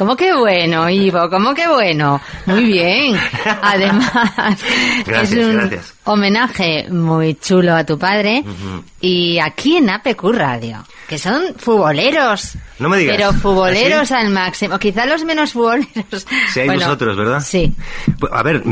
¿Cómo 0.00 0.16
que 0.16 0.32
bueno, 0.32 0.88
Ivo? 0.88 1.28
¿Cómo 1.28 1.52
que 1.52 1.68
bueno? 1.68 2.22
Muy 2.46 2.64
bien. 2.64 3.20
Además, 3.62 4.64
Gracias, 5.04 5.32
es 5.32 5.46
un 5.46 5.52
gracias. 5.58 5.94
Homenaje 6.12 6.86
muy 6.90 7.34
chulo 7.34 7.74
a 7.74 7.84
tu 7.84 7.98
padre. 7.98 8.44
Y 9.00 9.38
aquí 9.38 9.76
en 9.78 9.88
APQ 9.88 10.24
Radio, 10.32 10.84
que 11.08 11.16
son 11.18 11.54
futboleros. 11.56 12.52
No 12.78 12.88
me 12.88 12.98
digas. 12.98 13.16
Pero 13.16 13.32
futboleros 13.32 14.10
¿Ah, 14.12 14.20
al 14.20 14.30
máximo. 14.30 14.78
Quizá 14.78 15.06
los 15.06 15.24
menos 15.24 15.52
futboleros. 15.52 16.26
Si 16.52 16.60
hay 16.60 16.66
Bueno, 16.66 16.82
vosotros, 16.84 17.16
¿verdad? 17.16 17.40
Sí. 17.40 17.74
Pues, 18.18 18.32
A 18.34 18.42
ver, 18.42 18.62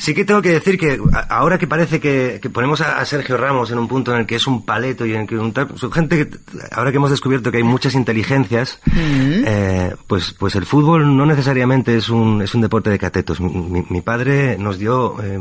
sí 0.00 0.14
que 0.14 0.24
tengo 0.24 0.42
que 0.42 0.50
decir 0.50 0.78
que 0.78 0.98
ahora 1.30 1.58
que 1.58 1.66
parece 1.66 1.98
que, 2.00 2.38
que 2.42 2.50
ponemos 2.50 2.80
a, 2.82 2.98
a 2.98 3.04
Sergio 3.06 3.36
Ramos 3.38 3.70
en 3.70 3.78
un 3.78 3.88
punto 3.88 4.12
en 4.12 4.20
el 4.20 4.26
que 4.26 4.36
es 4.36 4.46
un 4.46 4.64
paleto 4.66 5.06
y 5.06 5.14
en 5.14 5.26
que 5.26 5.36
un 5.38 5.52
tal, 5.52 5.68
gente 5.92 6.26
que, 6.26 6.38
ahora 6.72 6.90
que 6.90 6.96
hemos 6.98 7.10
descubierto 7.10 7.50
que 7.50 7.58
hay 7.58 7.62
muchas 7.62 7.94
inteligencias, 7.94 8.78
eh, 8.94 9.94
pues, 10.06 10.34
pues 10.38 10.54
el 10.56 10.66
fútbol 10.66 11.16
no 11.16 11.24
necesariamente 11.26 11.96
es 11.96 12.08
un, 12.10 12.42
es 12.42 12.54
un 12.54 12.60
deporte 12.60 12.90
de 12.90 12.98
catetos. 12.98 13.40
Mi, 13.40 13.50
mi- 13.50 13.86
mi 13.88 14.00
padre 14.02 14.56
nos 14.58 14.78
dio, 14.78 15.16
eh, 15.22 15.38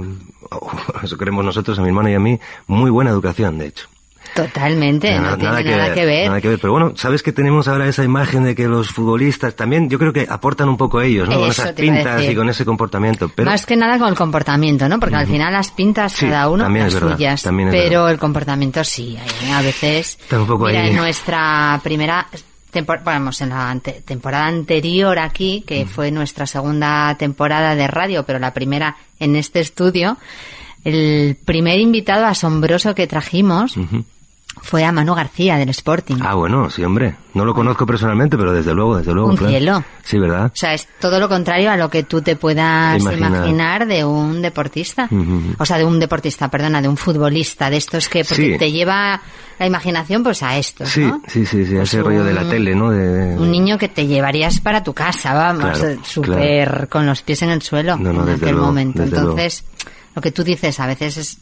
eso 1.03 1.17
queremos 1.17 1.43
nosotros, 1.45 1.77
a 1.79 1.81
mi 1.81 1.87
hermano 1.89 2.09
y 2.09 2.13
a 2.15 2.19
mí, 2.19 2.39
muy 2.67 2.89
buena 2.91 3.11
educación, 3.11 3.57
de 3.57 3.67
hecho. 3.67 3.87
Totalmente, 4.33 5.11
no, 5.19 5.35
tiene 5.35 5.43
nada, 5.43 5.63
que, 5.93 6.05
ver. 6.05 6.27
Nada 6.27 6.39
que 6.39 6.47
ver. 6.47 6.59
Pero 6.59 6.71
bueno, 6.71 6.93
sabes 6.95 7.21
que 7.21 7.33
tenemos 7.33 7.67
ahora 7.67 7.87
esa 7.87 8.03
imagen 8.05 8.43
de 8.45 8.55
que 8.55 8.65
los 8.67 8.89
futbolistas 8.89 9.55
también, 9.57 9.89
yo 9.89 9.99
creo 9.99 10.13
que 10.13 10.25
aportan 10.29 10.69
un 10.69 10.77
poco 10.77 11.01
ellos, 11.01 11.27
¿no? 11.27 11.35
con 11.37 11.49
Eso 11.49 11.63
esas 11.63 11.65
iba 11.79 11.93
a 11.93 11.95
pintas 11.97 12.23
y 12.23 12.35
con 12.35 12.47
ese 12.49 12.63
comportamiento. 12.63 13.29
Pero 13.35 13.51
Más 13.51 13.65
que 13.65 13.75
nada 13.75 13.99
con 13.99 14.07
el 14.07 14.15
comportamiento, 14.15 14.87
¿no? 14.87 14.99
Porque 15.01 15.15
al 15.17 15.27
final 15.27 15.51
las 15.51 15.71
pintas 15.71 16.13
Sí, 16.13 16.27
cada 16.27 16.47
uno 16.49 16.69
las 16.69 16.93
verdad, 16.93 17.15
suyas, 17.17 17.41
también 17.43 17.69
es 17.69 17.75
pero 17.75 17.89
verdad. 18.01 18.11
el 18.13 18.19
comportamiento 18.19 18.83
sí, 18.85 19.17
hay- 19.17 19.51
a 19.51 19.61
veces. 19.61 20.17
Está 20.21 20.39
un 20.39 20.47
poco 20.47 20.65
mira, 20.67 20.83
ahí. 20.83 20.89
en 20.91 20.95
nuestra 20.95 21.81
primera 21.83 22.25
tempor- 22.71 23.03
vamos, 23.03 23.41
en 23.41 23.49
la 23.49 23.69
ante- 23.69 24.01
temporada 24.05 24.47
anterior 24.47 25.19
aquí, 25.19 25.61
que 25.67 25.85
fue 25.85 26.09
nuestra 26.09 26.45
segunda 26.47 27.13
temporada 27.17 27.75
de 27.75 27.85
radio, 27.87 28.23
pero 28.25 28.39
la 28.39 28.53
primera 28.53 28.95
en 29.19 29.35
este 29.35 29.59
estudio, 29.59 30.17
el 30.83 31.37
primer 31.45 31.79
invitado 31.79 32.25
asombroso 32.25 32.95
que 32.95 33.07
trajimos 33.07 33.75
fue 34.63 34.83
a 34.83 34.91
Manu 34.91 35.15
García 35.15 35.55
del 35.57 35.69
Sporting. 35.69 36.17
Ah, 36.21 36.35
bueno, 36.35 36.69
sí, 36.69 36.83
hombre. 36.83 37.15
No 37.33 37.45
lo 37.45 37.53
conozco 37.53 37.85
personalmente, 37.85 38.37
pero 38.37 38.51
desde 38.51 38.73
luego, 38.73 38.97
desde 38.97 39.13
luego. 39.13 39.29
Un 39.29 39.37
claro. 39.37 39.49
cielo. 39.51 39.83
Sí, 40.03 40.19
¿verdad? 40.19 40.47
O 40.47 40.55
sea, 40.55 40.73
es 40.73 40.87
todo 40.99 41.19
lo 41.19 41.29
contrario 41.29 41.71
a 41.71 41.77
lo 41.77 41.89
que 41.89 42.03
tú 42.03 42.21
te 42.21 42.35
puedas 42.35 43.01
Imaginar. 43.01 43.31
imaginar, 43.31 43.87
de 43.87 44.03
un 44.03 44.41
deportista. 44.41 45.07
O 45.57 45.65
sea, 45.65 45.77
de 45.77 45.85
un 45.85 45.99
deportista, 45.99 46.49
perdona, 46.49 46.81
de 46.81 46.89
un 46.89 46.97
futbolista, 46.97 47.69
de 47.69 47.77
estos 47.77 48.09
que 48.09 48.25
porque 48.25 48.53
Sí. 48.53 48.57
te 48.59 48.71
lleva 48.71 49.21
la 49.57 49.65
imaginación 49.65 50.21
pues 50.23 50.43
a 50.43 50.57
estos, 50.57 50.89
Sí, 50.89 51.01
¿no? 51.01 51.21
sí, 51.27 51.45
sí, 51.45 51.65
sí, 51.65 51.75
Pues 51.75 51.93
ese 51.93 52.03
rollo 52.03 52.23
de 52.25 52.33
la 52.33 52.47
tele, 52.49 52.75
¿no? 52.75 52.89
De, 52.91 53.37
Un 53.37 53.49
niño 53.51 53.77
que 53.77 53.87
te 53.87 54.05
llevarías 54.07 54.59
para 54.59 54.83
tu 54.83 54.93
casa, 54.93 55.33
vamos, 55.33 55.77
Claro, 55.79 55.87
eh, 55.93 55.99
súper 56.03 56.67
claro. 56.69 56.89
con 56.89 57.05
los 57.05 57.21
pies 57.21 57.41
en 57.43 57.51
el 57.51 57.61
suelo 57.61 57.95
No, 57.97 58.11
no, 58.11 58.19
en 58.21 58.25
desde 58.25 58.41
aquel 58.45 58.55
luego, 58.55 58.67
momento. 58.67 59.03
Entonces, 59.03 59.63
lo 60.15 60.21
que 60.21 60.31
tú 60.31 60.43
dices 60.43 60.79
a 60.79 60.87
veces 60.87 61.17
es 61.17 61.37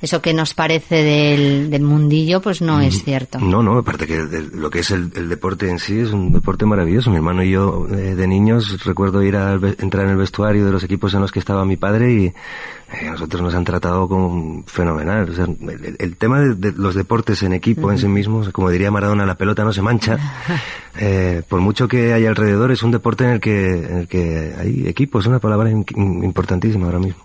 eso 0.00 0.20
que 0.22 0.32
nos 0.34 0.54
parece 0.54 0.96
del, 1.02 1.70
del 1.70 1.82
mundillo, 1.82 2.40
pues 2.40 2.60
no 2.62 2.80
es 2.80 3.02
cierto. 3.04 3.38
No, 3.38 3.62
no, 3.62 3.78
aparte 3.78 4.06
que 4.06 4.24
de- 4.26 4.42
lo 4.54 4.70
que 4.70 4.80
es 4.80 4.90
el, 4.90 5.10
el 5.14 5.28
deporte 5.28 5.68
en 5.70 5.78
sí 5.78 5.98
es 6.00 6.10
un 6.10 6.32
deporte 6.32 6.64
maravilloso. 6.66 7.10
Mi 7.10 7.16
hermano 7.16 7.42
y 7.42 7.50
yo 7.50 7.86
eh, 7.90 8.14
de 8.14 8.26
niños 8.26 8.84
recuerdo 8.84 9.22
ir 9.22 9.36
a 9.36 9.54
entrar 9.78 10.04
en 10.04 10.10
el 10.12 10.16
vestuario 10.16 10.64
de 10.64 10.72
los 10.72 10.82
equipos 10.84 11.12
en 11.14 11.20
los 11.20 11.32
que 11.32 11.38
estaba 11.38 11.64
mi 11.64 11.76
padre 11.76 12.12
y 12.12 12.26
eh, 12.26 13.08
a 13.08 13.12
nosotros 13.12 13.40
nos 13.42 13.54
han 13.54 13.64
tratado 13.64 14.08
como 14.08 14.62
fenomenal. 14.66 15.28
O 15.30 15.34
sea, 15.34 15.44
el, 15.44 15.96
el 15.98 16.16
tema 16.16 16.40
de, 16.40 16.54
de 16.54 16.72
los 16.72 16.94
deportes 16.94 17.42
en 17.42 17.52
equipo 17.52 17.90
en 17.90 17.98
sí 17.98 18.08
mismos, 18.08 18.50
como 18.50 18.70
diría 18.70 18.90
Maradona, 18.90 19.24
la 19.26 19.36
pelota 19.36 19.64
no 19.64 19.72
se 19.72 19.82
mancha. 19.82 20.18
Eh, 20.96 21.42
por 21.48 21.58
mucho 21.60 21.88
que 21.88 22.12
haya 22.12 22.28
alrededor, 22.28 22.70
es 22.70 22.84
un 22.84 22.92
deporte 22.92 23.24
en 23.24 23.30
el 23.30 23.40
que, 23.40 23.72
en 23.84 23.96
el 23.98 24.06
que 24.06 24.54
hay 24.56 24.86
equipo, 24.86 25.18
es 25.18 25.26
una 25.26 25.40
palabra 25.40 25.68
in- 25.68 25.84
importantísima 26.22 26.86
ahora 26.86 27.00
mismo. 27.00 27.20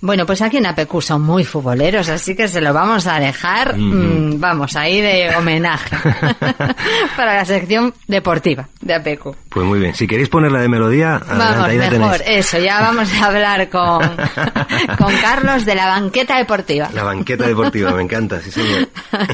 Bueno, 0.00 0.24
pues 0.26 0.42
aquí 0.42 0.58
en 0.58 0.66
APQ 0.66 1.00
son 1.02 1.22
muy 1.22 1.44
futboleros, 1.44 2.08
así 2.08 2.36
que 2.36 2.46
se 2.46 2.60
lo 2.60 2.72
vamos 2.72 3.06
a 3.06 3.18
dejar, 3.18 3.76
mm, 3.76 4.38
vamos, 4.38 4.76
ahí 4.76 5.00
de 5.00 5.34
homenaje 5.36 5.96
para 7.16 7.34
la 7.36 7.44
sección 7.44 7.92
deportiva 8.06 8.68
de 8.80 8.94
APQ. 8.94 9.34
Pues 9.48 9.66
muy 9.66 9.80
bien, 9.80 9.94
si 9.94 10.06
queréis 10.06 10.28
ponerla 10.28 10.60
de 10.60 10.68
melodía, 10.68 11.20
Vamos, 11.28 11.66
ahí 11.66 11.78
la 11.78 11.90
mejor, 11.90 12.18
tenéis. 12.18 12.46
eso, 12.46 12.58
ya 12.58 12.80
vamos 12.80 13.12
a 13.14 13.26
hablar 13.26 13.68
con, 13.68 13.98
con 14.98 15.12
Carlos 15.20 15.64
de 15.64 15.74
la 15.74 15.86
banqueta 15.88 16.36
deportiva. 16.38 16.90
La 16.94 17.02
banqueta 17.02 17.46
deportiva, 17.46 17.90
me 17.92 18.02
encanta, 18.02 18.40
sí 18.40 18.50
señor. 18.50 18.88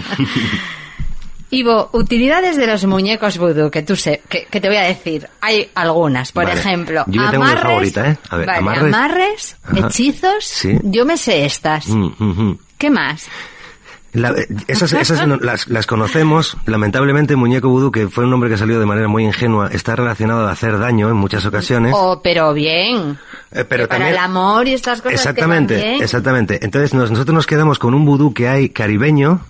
Ivo, 1.50 1.90
utilidades 1.92 2.56
de 2.56 2.66
los 2.66 2.84
muñecos 2.84 3.38
vudú, 3.38 3.70
que 3.70 3.82
tú 3.82 3.94
sé, 3.96 4.22
que, 4.28 4.46
que 4.50 4.60
te 4.60 4.68
voy 4.68 4.76
a 4.78 4.82
decir. 4.82 5.28
Hay 5.40 5.70
algunas, 5.74 6.32
por 6.32 6.44
Vale. 6.46 6.58
ejemplo, 6.58 7.04
Yo 7.06 7.22
ya 7.22 7.30
tengo 7.30 7.44
amarres, 7.44 7.62
favorita, 7.62 8.10
¿eh? 8.10 8.18
A 8.30 8.36
ver, 8.36 8.46
vale, 8.46 8.80
amarres. 8.80 9.56
hechizos, 9.76 10.44
Sí. 10.44 10.78
yo 10.82 11.04
me 11.04 11.16
sé 11.16 11.44
estas. 11.44 11.86
Mm. 11.88 12.52
¿Qué 12.78 12.90
más? 12.90 13.28
La- 14.12 14.30
eh, 14.30 14.46
esas 14.68 14.92
las, 15.42 15.68
las 15.68 15.86
conocemos. 15.86 16.56
Lamentablemente, 16.66 17.34
Muñeco 17.36 17.68
Vudú, 17.68 17.90
que 17.90 18.08
fue 18.08 18.24
un 18.24 18.30
nombre 18.30 18.48
que 18.48 18.56
salió 18.56 18.78
de 18.78 18.86
manera 18.86 19.08
muy 19.08 19.24
ingenua, 19.24 19.68
está 19.72 19.96
relacionado 19.96 20.46
a 20.46 20.52
hacer 20.52 20.78
daño 20.78 21.08
en 21.08 21.16
muchas 21.16 21.44
ocasiones. 21.46 21.92
Oh, 21.96 22.20
pero 22.22 22.52
bien. 22.54 23.18
Eh, 23.50 23.64
pero 23.64 23.84
Que 23.84 23.88
para 23.88 23.88
también- 23.88 24.08
el 24.12 24.18
amor 24.18 24.68
y 24.68 24.74
estas 24.74 25.00
cosas 25.02 25.10
que 25.10 25.14
Exactamente, 25.16 25.74
van 25.74 25.84
bien. 25.84 26.02
exactamente. 26.02 26.60
Entonces 26.64 26.94
nos- 26.94 27.10
nosotros 27.10 27.34
nos 27.34 27.46
quedamos 27.46 27.78
con 27.80 27.92
un 27.94 28.04
vudú 28.04 28.32
que 28.32 28.48
hay 28.48 28.68
caribeño, 28.68 29.40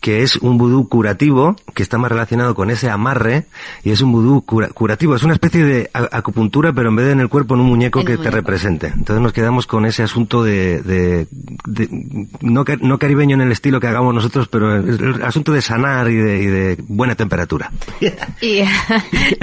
que 0.00 0.22
es 0.22 0.36
un 0.36 0.58
vudú 0.58 0.88
curativo, 0.88 1.56
que 1.74 1.82
está 1.82 1.98
más 1.98 2.10
relacionado 2.10 2.54
con 2.54 2.70
ese 2.70 2.90
amarre, 2.90 3.46
y 3.82 3.90
es 3.90 4.00
un 4.00 4.12
vudú 4.12 4.42
cura- 4.44 4.68
curativo. 4.68 5.14
Es 5.14 5.22
una 5.22 5.34
especie 5.34 5.64
de 5.64 5.90
acupuntura, 5.92 6.72
pero 6.72 6.88
en 6.90 6.96
vez 6.96 7.06
de 7.06 7.12
en 7.12 7.20
el 7.20 7.28
cuerpo, 7.28 7.54
en 7.54 7.60
un 7.60 7.66
muñeco 7.68 8.00
En 8.00 8.06
que 8.06 8.16
te 8.18 8.30
represente. 8.30 8.88
Entonces 8.88 9.22
nos 9.22 9.32
quedamos 9.32 9.66
con 9.66 9.86
ese 9.86 10.02
asunto 10.02 10.42
de, 10.42 10.80
de- 10.82 11.26
de- 11.66 11.88
no, 12.40 12.64
no 12.80 12.98
caribeño 12.98 13.34
en 13.34 13.40
el 13.42 13.52
estilo 13.52 13.80
que 13.80 13.86
hagamos 13.86 14.14
nosotros, 14.14 14.48
pero 14.48 14.74
el, 14.76 14.88
el 15.16 15.22
asunto 15.22 15.52
de 15.52 15.62
sanar 15.62 16.10
y 16.10 16.16
de, 16.16 16.42
y 16.42 16.46
de 16.46 16.76
buena 16.88 17.14
temperatura. 17.14 17.70
Y, 18.40 18.46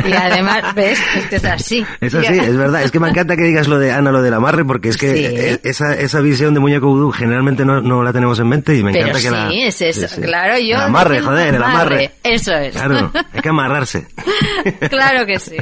y 0.07 0.13
además, 0.13 0.73
¿ves? 0.75 0.99
Es 1.15 1.25
que 1.27 1.36
es 1.38 1.45
así. 1.45 1.86
Es 1.99 2.13
así, 2.13 2.38
es 2.38 2.55
verdad. 2.57 2.84
Es 2.84 2.91
que 2.91 2.99
me 2.99 3.10
encanta 3.10 3.36
que 3.36 3.43
digas 3.43 3.67
lo 3.67 3.79
de 3.79 3.91
Ana, 3.91 4.12
lo 4.12 4.21
del 4.21 4.34
amarre, 4.34 4.65
porque 4.65 4.89
es 4.89 4.97
que 4.97 5.12
Sí. 5.12 5.25
eh, 5.25 5.60
esa, 5.63 5.93
esa 5.99 6.21
visión 6.21 6.53
de 6.53 6.60
muñeco 6.60 6.88
vudú 6.88 7.12
generalmente 7.12 7.65
no, 7.65 7.81
no 7.81 8.03
la 8.03 8.13
tenemos 8.13 8.39
en 8.39 8.47
mente 8.47 8.75
y 8.77 8.84
me 8.84 8.91
Pero 8.91 9.07
encanta 9.07 9.19
que 9.19 9.27
sí, 9.27 9.31
la... 9.31 9.67
es 9.67 9.81
eso. 9.81 10.11
Claro, 10.15 10.58
yo. 10.58 10.76
El 10.76 10.82
amarre, 10.82 11.21
joder, 11.21 11.56
el 11.56 11.63
amarre. 11.63 12.12
Eso 12.24 12.54
es. 12.54 12.74
Claro, 12.74 13.12
hay 13.13 13.41
que 13.41 13.50
amarrarse. 13.50 14.08
claro 14.89 15.26
que 15.26 15.39
sí. 15.39 15.58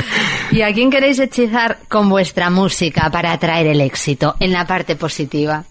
¿Y 0.50 0.62
a 0.62 0.72
quién 0.72 0.90
queréis 0.90 1.18
hechizar 1.18 1.78
con 1.88 2.08
vuestra 2.08 2.50
música 2.50 3.10
para 3.10 3.32
atraer 3.32 3.66
el 3.68 3.80
éxito 3.80 4.36
en 4.40 4.52
la 4.52 4.66
parte 4.66 4.96
positiva? 4.96 5.64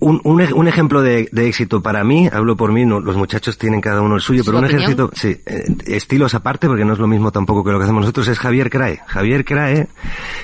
Un, 0.00 0.20
un, 0.24 0.40
ej- 0.42 0.52
un 0.52 0.68
ejemplo 0.68 1.00
de, 1.00 1.28
de 1.32 1.48
éxito 1.48 1.82
para 1.82 2.04
mí, 2.04 2.28
hablo 2.30 2.56
por 2.56 2.72
mí, 2.72 2.84
no, 2.84 3.00
los 3.00 3.16
muchachos 3.16 3.56
tienen 3.56 3.80
cada 3.80 4.02
uno 4.02 4.16
el 4.16 4.20
suyo, 4.20 4.42
¿Su 4.44 4.50
pero 4.50 4.58
un 4.58 4.64
ejército, 4.66 5.10
sí, 5.14 5.40
eh, 5.46 5.64
estilos 5.86 6.34
aparte, 6.34 6.66
porque 6.66 6.84
no 6.84 6.92
es 6.92 6.98
lo 6.98 7.06
mismo 7.06 7.32
tampoco 7.32 7.64
que 7.64 7.70
lo 7.72 7.78
que 7.78 7.84
hacemos 7.84 8.02
nosotros, 8.02 8.28
es 8.28 8.38
Javier 8.38 8.68
Crae. 8.68 9.00
Javier 9.06 9.44
Crae, 9.46 9.86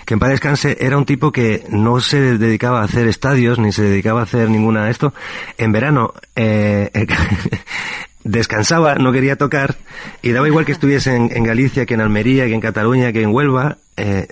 que 0.07 0.15
en 0.15 0.21
paz 0.21 0.31
descanse, 0.31 0.79
era 0.81 0.97
un 0.97 1.05
tipo 1.05 1.31
que 1.31 1.65
no 1.69 2.01
se 2.01 2.39
dedicaba 2.39 2.81
a 2.81 2.85
hacer 2.85 3.07
estadios, 3.09 3.59
ni 3.59 3.71
se 3.73 3.83
dedicaba 3.83 4.21
a 4.21 4.23
hacer 4.23 4.49
ninguna 4.49 4.87
de 4.87 4.93
esto. 4.93 5.13
En 5.59 5.73
verano, 5.73 6.15
eh, 6.37 6.91
descansaba, 8.25 8.95
no 8.97 9.13
quería 9.13 9.37
tocar, 9.37 9.77
y 10.23 10.31
daba 10.31 10.47
igual 10.49 10.65
que 10.65 10.73
estuviese 10.73 11.15
en, 11.15 11.31
en 11.35 11.45
Galicia, 11.45 11.85
que 11.87 11.95
en 11.95 12.01
Almería, 12.01 12.47
que 12.47 12.55
en 12.55 12.61
Cataluña, 12.61 13.13
que 13.13 13.23
en 13.23 13.31
Huelva, 13.35 13.79
eh, 13.97 14.29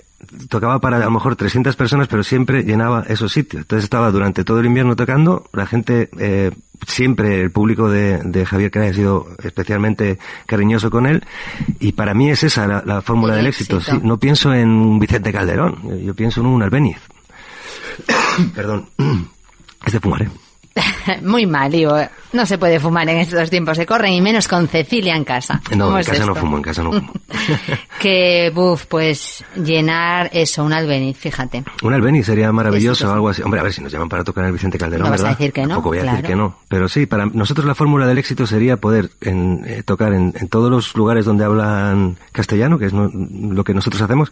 tocaba 0.49 0.79
para 0.79 0.97
a 0.97 0.99
lo 0.99 1.11
mejor 1.11 1.35
300 1.35 1.75
personas, 1.75 2.07
pero 2.07 2.23
siempre 2.23 2.63
llenaba 2.63 3.03
esos 3.07 3.31
sitios. 3.31 3.61
Entonces 3.61 3.83
estaba 3.85 4.11
durante 4.11 4.43
todo 4.43 4.59
el 4.59 4.65
invierno 4.65 4.95
tocando, 4.95 5.45
la 5.53 5.65
gente, 5.65 6.09
eh, 6.19 6.51
siempre 6.87 7.41
el 7.41 7.51
público 7.51 7.89
de, 7.89 8.19
de 8.23 8.45
Javier 8.45 8.71
Cray 8.71 8.89
ha 8.89 8.93
sido 8.93 9.27
especialmente 9.43 10.19
cariñoso 10.45 10.89
con 10.89 11.05
él, 11.05 11.23
y 11.79 11.93
para 11.93 12.13
mí 12.13 12.29
es 12.29 12.43
esa 12.43 12.67
la, 12.67 12.83
la 12.85 13.01
fórmula 13.01 13.33
El 13.33 13.39
del 13.39 13.47
éxito. 13.47 13.77
éxito. 13.77 13.97
Sí, 13.97 14.01
no 14.05 14.17
pienso 14.19 14.53
en 14.53 14.69
un 14.69 14.99
Vicente 14.99 15.31
Calderón, 15.31 15.79
yo, 15.83 15.95
yo 15.97 16.13
pienso 16.15 16.41
en 16.41 16.47
un 16.47 16.61
Albéniz. 16.63 16.97
Perdón. 18.55 18.87
Es 19.85 19.93
de 19.93 19.99
fumar, 20.01 20.23
¿eh? 20.23 20.29
Muy 21.23 21.45
mal, 21.45 21.71
digo. 21.71 21.95
No 22.31 22.45
se 22.45 22.59
puede 22.59 22.79
fumar 22.79 23.09
en 23.09 23.17
estos 23.17 23.49
tiempos 23.49 23.75
se 23.75 23.87
corren 23.87 24.13
y 24.13 24.21
menos 24.21 24.47
con 24.47 24.67
Cecilia 24.67 25.15
en 25.15 25.23
casa. 25.23 25.59
No, 25.75 25.85
¿Cómo 25.85 25.97
en 25.97 26.01
es 26.01 26.09
casa 26.09 26.25
no 26.27 26.35
fumo, 26.35 26.57
en 26.57 26.63
casa 26.63 26.83
no 26.83 26.91
fumo. 26.93 27.11
que, 27.99 28.51
buf, 28.53 28.85
pues 28.85 29.43
llenar 29.55 30.29
eso, 30.31 30.63
un 30.63 30.73
albeniz, 30.73 31.17
fíjate. 31.17 31.63
Un 31.81 31.93
Albeni 31.93 32.23
sería 32.23 32.51
maravilloso 32.51 33.07
Sí, 33.07 33.11
algo 33.13 33.29
así. 33.29 33.41
Hombre, 33.41 33.59
a 33.59 33.63
ver 33.63 33.73
si 33.73 33.81
nos 33.81 33.91
llaman 33.91 34.09
para 34.09 34.23
tocar 34.23 34.45
el 34.45 34.51
Vicente 34.51 34.77
Calderón, 34.77 35.05
No 35.05 35.11
vas 35.11 35.23
a 35.23 35.29
decir 35.29 35.51
que 35.51 35.61
no, 35.63 35.69
Tampoco 35.69 35.89
voy 35.89 35.99
a 35.99 36.03
decir 36.03 36.23
que 36.25 36.35
no. 36.35 36.55
Pero 36.67 36.87
sí, 36.87 37.05
para 37.07 37.25
nosotros 37.25 37.65
la 37.65 37.73
fórmula 37.75 38.05
del 38.05 38.19
éxito 38.19 38.45
sería 38.45 38.77
poder 38.77 39.09
en- 39.21 39.63
eh, 39.65 39.81
tocar 39.83 40.13
en, 40.13 40.33
en 40.39 40.47
todos 40.49 40.69
los 40.69 40.95
lugares 40.95 41.25
donde 41.25 41.45
hablan 41.45 42.17
castellano, 42.31 42.77
que 42.77 42.85
es 42.85 42.93
no- 42.93 43.09
lo 43.11 43.63
que 43.63 43.73
nosotros 43.73 44.01
hacemos, 44.03 44.31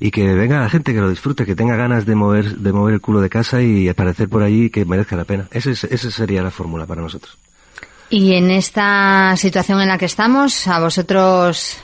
y 0.00 0.10
que 0.10 0.32
venga 0.34 0.60
la 0.60 0.68
gente 0.68 0.92
que 0.92 1.00
lo 1.00 1.08
disfrute, 1.10 1.46
que 1.46 1.54
tenga 1.56 1.76
ganas 1.76 2.06
de 2.06 2.14
mover, 2.14 2.56
de 2.58 2.72
mover 2.72 2.94
el 2.94 3.00
culo 3.00 3.20
de 3.20 3.30
casa 3.30 3.62
y 3.62 3.88
aparecer 3.88 4.28
por 4.28 4.42
allí 4.42 4.70
que 4.70 4.84
merezca 4.84 5.16
la 5.16 5.24
pena. 5.24 5.48
Ese 5.50 5.72
es- 5.72 5.84
esa 5.84 6.10
sería 6.10 6.42
la 6.42 6.50
fórmula 6.50 6.86
para 6.86 7.02
nosotros. 7.02 7.36
Y 8.10 8.34
en 8.34 8.50
esta 8.50 9.34
situación 9.36 9.80
en 9.80 9.88
la 9.88 9.98
que 9.98 10.04
estamos, 10.04 10.66
a 10.68 10.78
vosotros 10.80 11.78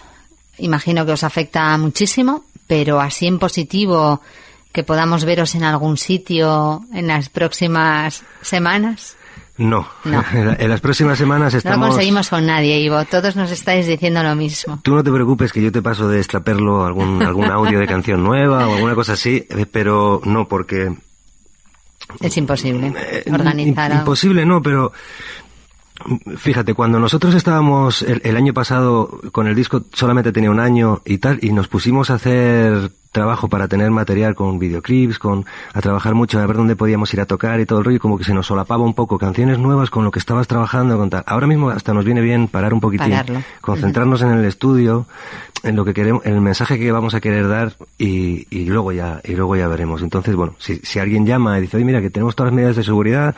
imagino 0.58 1.04
que 1.04 1.12
os 1.12 1.24
afecta 1.24 1.76
muchísimo, 1.78 2.44
pero 2.66 3.00
así 3.00 3.26
en 3.26 3.38
positivo, 3.38 4.20
que 4.72 4.84
podamos 4.84 5.24
veros 5.24 5.54
en 5.54 5.64
algún 5.64 5.96
sitio 5.96 6.82
en 6.92 7.08
las 7.08 7.28
próximas 7.28 8.22
semanas. 8.40 9.16
No. 9.62 9.86
No. 10.04 10.24
en 10.32 10.68
las 10.68 10.80
próximas 10.80 11.18
semanas 11.18 11.52
No 11.52 11.58
estamos... 11.58 11.88
lo 11.88 11.92
conseguimos 11.94 12.28
con 12.28 12.46
nadie, 12.46 12.80
Ivo. 12.80 13.04
Todos 13.04 13.36
nos 13.36 13.50
estáis 13.50 13.86
diciendo 13.86 14.22
lo 14.22 14.34
mismo. 14.34 14.80
Tú 14.82 14.94
no 14.94 15.04
te 15.04 15.10
preocupes 15.12 15.52
que 15.52 15.62
yo 15.62 15.70
te 15.70 15.82
paso 15.82 16.08
de 16.08 16.18
extraperlo 16.18 16.84
algún, 16.84 17.22
algún 17.26 17.50
audio 17.50 17.78
de 17.78 17.86
canción 17.86 18.22
nueva 18.24 18.66
o 18.68 18.74
alguna 18.74 18.94
cosa 18.94 19.12
así, 19.12 19.46
eh, 19.50 19.66
pero 19.70 20.20
no 20.24 20.48
porque 20.48 20.92
Es 22.20 22.36
imposible 22.36 22.92
Eh, 22.96 23.24
organizar. 23.32 23.92
Imposible, 23.92 24.44
no, 24.44 24.60
pero 24.62 24.92
fíjate, 26.36 26.74
cuando 26.74 26.98
nosotros 26.98 27.34
estábamos 27.34 28.02
el, 28.02 28.20
el 28.24 28.36
año 28.36 28.52
pasado 28.52 29.20
con 29.30 29.46
el 29.46 29.54
disco 29.54 29.84
solamente 29.92 30.32
tenía 30.32 30.50
un 30.50 30.58
año 30.60 31.00
y 31.04 31.18
tal, 31.18 31.38
y 31.42 31.52
nos 31.52 31.68
pusimos 31.68 32.10
a 32.10 32.14
hacer 32.14 32.90
trabajo 33.12 33.48
para 33.48 33.68
tener 33.68 33.90
material 33.90 34.34
con 34.34 34.58
videoclips, 34.58 35.18
con 35.18 35.44
a 35.72 35.80
trabajar 35.80 36.14
mucho, 36.14 36.40
a 36.40 36.46
ver 36.46 36.56
dónde 36.56 36.76
podíamos 36.76 37.12
ir 37.14 37.20
a 37.20 37.26
tocar 37.26 37.60
y 37.60 37.66
todo 37.66 37.78
el 37.78 37.84
rollo, 37.84 38.00
como 38.00 38.18
que 38.18 38.24
se 38.24 38.34
nos 38.34 38.46
solapaba 38.46 38.82
un 38.82 38.94
poco 38.94 39.18
canciones 39.18 39.58
nuevas 39.58 39.90
con 39.90 40.04
lo 40.04 40.10
que 40.10 40.18
estabas 40.18 40.48
trabajando, 40.48 40.96
con 40.96 41.10
tal. 41.10 41.22
Ahora 41.26 41.46
mismo 41.46 41.70
hasta 41.70 41.92
nos 41.92 42.04
viene 42.04 42.22
bien 42.22 42.48
parar 42.48 42.74
un 42.74 42.80
poquitín, 42.80 43.10
Pararlo. 43.10 43.42
concentrarnos 43.60 44.22
en 44.22 44.30
el 44.30 44.44
estudio, 44.44 45.06
en 45.62 45.76
lo 45.76 45.84
que 45.84 45.94
queremos, 45.94 46.24
en 46.26 46.34
el 46.34 46.40
mensaje 46.40 46.78
que 46.78 46.90
vamos 46.90 47.14
a 47.14 47.20
querer 47.20 47.46
dar 47.48 47.74
y, 47.98 48.46
y 48.50 48.64
luego 48.66 48.92
ya 48.92 49.20
y 49.24 49.32
luego 49.34 49.54
ya 49.56 49.68
veremos. 49.68 50.02
Entonces, 50.02 50.34
bueno, 50.34 50.54
si, 50.58 50.76
si 50.78 50.98
alguien 50.98 51.24
llama 51.26 51.58
y 51.58 51.62
dice, 51.62 51.76
oye, 51.76 51.84
mira, 51.86 52.00
que 52.00 52.10
tenemos 52.10 52.34
todas 52.34 52.50
las 52.52 52.56
medidas 52.56 52.76
de 52.76 52.82
seguridad 52.84 53.34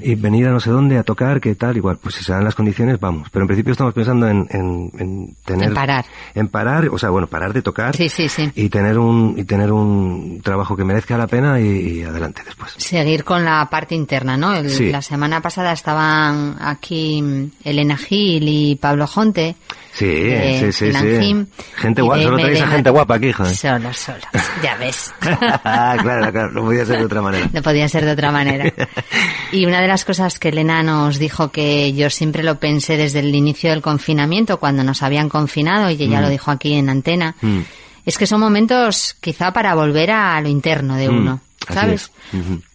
y 0.00 0.14
venir 0.14 0.46
a 0.46 0.50
no 0.50 0.60
sé 0.60 0.70
dónde 0.70 0.96
a 0.98 1.02
tocar, 1.02 1.40
que 1.40 1.54
tal, 1.54 1.76
igual, 1.76 1.98
pues 2.02 2.14
si 2.14 2.24
se 2.24 2.32
dan 2.32 2.44
las 2.44 2.54
condiciones, 2.54 2.98
vamos. 3.00 3.28
Pero 3.30 3.42
en 3.42 3.48
principio 3.48 3.72
estamos 3.72 3.92
pensando 3.94 4.28
en, 4.28 4.46
en, 4.50 4.90
en 4.98 5.36
tener... 5.44 5.68
En 5.68 5.74
parar. 5.74 6.04
En 6.34 6.48
parar, 6.48 6.88
o 6.88 6.98
sea, 6.98 7.10
bueno, 7.10 7.26
parar 7.26 7.52
de 7.52 7.62
tocar. 7.62 7.96
Sí, 7.96 8.08
sí, 8.08 8.28
sí. 8.28 8.50
Y 8.54 8.68
tener 8.68 8.96
un, 8.98 9.34
y 9.36 9.44
tener 9.44 9.72
un 9.72 10.40
trabajo 10.42 10.76
que 10.76 10.84
merezca 10.84 11.18
la 11.18 11.26
pena 11.26 11.60
y, 11.60 11.66
y 11.98 12.02
adelante 12.02 12.42
después. 12.44 12.72
Seguir 12.78 13.24
con 13.24 13.44
la 13.44 13.66
parte 13.70 13.94
interna, 13.94 14.36
¿no? 14.36 14.54
El- 14.54 14.70
Sí. 14.70 14.90
La 14.92 15.02
semana 15.02 15.40
pasada 15.40 15.72
estaban 15.72 16.56
aquí 16.60 17.20
mm, 17.20 17.50
Elena 17.64 17.96
Gil 17.96 18.44
y 18.46 18.76
Pablo 18.76 19.06
Jonte. 19.06 19.56
Sí, 19.98 20.06
de 20.06 20.72
sí, 20.72 20.92
sí, 20.92 20.92
sí. 20.92 21.46
Gente 21.76 22.02
guapa, 22.02 22.22
solo 22.22 22.36
traéis 22.38 22.60
a 22.60 22.66
gente 22.68 22.90
guapa 22.90 23.14
aquí, 23.16 23.32
joder. 23.32 23.56
Solo, 23.56 23.92
solo. 23.92 24.18
Ya 24.62 24.76
ves. 24.76 25.12
claro, 25.20 26.02
claro, 26.32 26.50
no 26.52 26.62
podía 26.62 26.86
ser 26.86 26.98
de 27.00 27.04
otra 27.06 27.20
manera. 27.20 27.50
No 27.52 27.62
podía 27.62 27.88
ser 27.88 28.04
de 28.04 28.12
otra 28.12 28.30
manera. 28.30 28.72
Y 29.52 29.64
una 29.66 29.80
de 29.80 29.88
las 29.88 30.04
cosas 30.04 30.38
que 30.38 30.50
Elena 30.50 30.82
nos 30.82 31.18
dijo 31.18 31.50
que 31.50 31.92
yo 31.94 32.10
siempre 32.10 32.42
lo 32.42 32.60
pensé 32.60 32.96
desde 32.98 33.20
el 33.20 33.34
inicio 33.34 33.70
del 33.70 33.80
confinamiento, 33.82 34.58
cuando 34.58 34.84
nos 34.84 35.02
habían 35.02 35.28
confinado, 35.30 35.90
y 35.90 35.94
ella 36.02 36.20
lo 36.20 36.28
dijo 36.28 36.50
aquí 36.50 36.74
en 36.74 36.90
antena, 36.90 37.34
Mm. 37.40 37.60
es 38.04 38.18
que 38.18 38.26
son 38.26 38.40
momentos 38.40 39.16
quizá 39.20 39.52
para 39.52 39.74
volver 39.74 40.10
a 40.10 40.38
lo 40.42 40.48
interno 40.48 40.96
de 40.96 41.08
Mm, 41.08 41.16
uno, 41.16 41.40
¿sabes? 41.72 42.12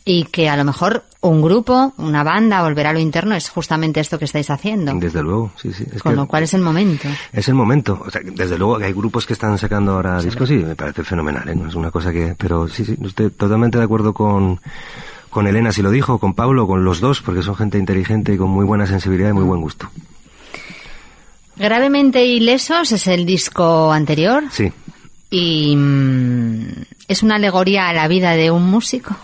Y 0.05 0.25
que 0.25 0.49
a 0.49 0.57
lo 0.57 0.65
mejor 0.65 1.05
un 1.21 1.41
grupo, 1.41 1.93
una 1.97 2.23
banda, 2.23 2.61
volver 2.61 2.87
a 2.87 2.91
lo 2.93 2.99
interno 2.99 3.35
es 3.35 3.49
justamente 3.49 4.01
esto 4.01 4.19
que 4.19 4.25
estáis 4.25 4.49
haciendo. 4.49 4.93
Desde 4.95 5.23
luego, 5.23 5.51
sí, 5.55 5.71
sí. 5.71 5.85
Es 5.95 6.03
Con 6.03 6.11
que 6.11 6.15
lo 6.17 6.27
cual 6.27 6.43
es 6.43 6.53
el 6.53 6.61
momento. 6.61 7.07
es 7.31 7.47
el 7.47 7.53
momento. 7.53 8.03
O 8.05 8.09
sea, 8.11 8.21
desde 8.25 8.57
luego 8.57 8.77
que 8.79 8.85
hay 8.85 8.91
grupos 8.93 9.25
que 9.25 9.31
están 9.31 9.57
sacando 9.57 9.93
ahora 9.93 10.21
discos 10.21 10.51
y 10.51 10.55
me 10.55 10.75
parece 10.75 11.05
fenomenal, 11.05 11.47
¿eh? 11.47 11.55
No 11.55 11.69
es 11.69 11.75
una 11.75 11.89
cosa 11.91 12.11
que... 12.11 12.35
Pero 12.37 12.67
sí, 12.67 12.83
sí, 12.83 12.97
estoy 13.01 13.29
totalmente 13.29 13.77
de 13.77 13.85
acuerdo 13.85 14.13
con, 14.13 14.59
con 15.29 15.47
Elena, 15.47 15.71
si 15.71 15.81
lo 15.81 15.89
dijo, 15.89 16.17
con 16.19 16.33
Pablo, 16.33 16.67
con 16.67 16.83
los 16.83 16.99
dos, 16.99 17.21
porque 17.21 17.41
son 17.41 17.55
gente 17.55 17.77
inteligente 17.77 18.33
y 18.33 18.37
con 18.37 18.49
muy 18.49 18.65
buena 18.65 18.85
sensibilidad 18.85 19.29
y 19.29 19.33
muy 19.33 19.45
buen 19.45 19.61
gusto. 19.61 19.89
Gravemente 21.55 22.25
Ilesos 22.25 22.91
es 22.91 23.07
el 23.07 23.25
disco 23.25 23.91
anterior 23.93 24.43
Sí. 24.51 24.71
y 25.29 25.75
mm, 25.75 26.67
es 27.07 27.23
una 27.23 27.35
alegoría 27.35 27.87
a 27.89 27.93
la 27.93 28.07
vida 28.07 28.31
de 28.31 28.49
un 28.51 28.69
músico. 28.69 29.15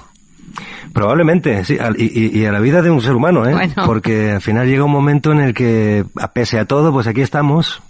Probablemente, 0.93 1.63
sí, 1.65 1.77
y, 1.97 2.39
y- 2.39 2.45
a 2.45 2.51
la 2.51 2.59
vida 2.59 2.81
de 2.81 2.89
un 2.89 3.01
ser 3.01 3.15
humano, 3.15 3.45
¿eh? 3.47 3.53
Bueno. 3.53 3.73
Porque 3.85 4.31
al 4.31 4.41
final 4.41 4.67
llega 4.67 4.83
un 4.83 4.91
momento 4.91 5.31
en 5.31 5.39
el 5.39 5.53
que, 5.53 6.05
a 6.19 6.31
pese 6.33 6.59
a 6.59 6.65
todo, 6.65 6.91
pues 6.91 7.07
aquí 7.07 7.21
estamos 7.21 7.81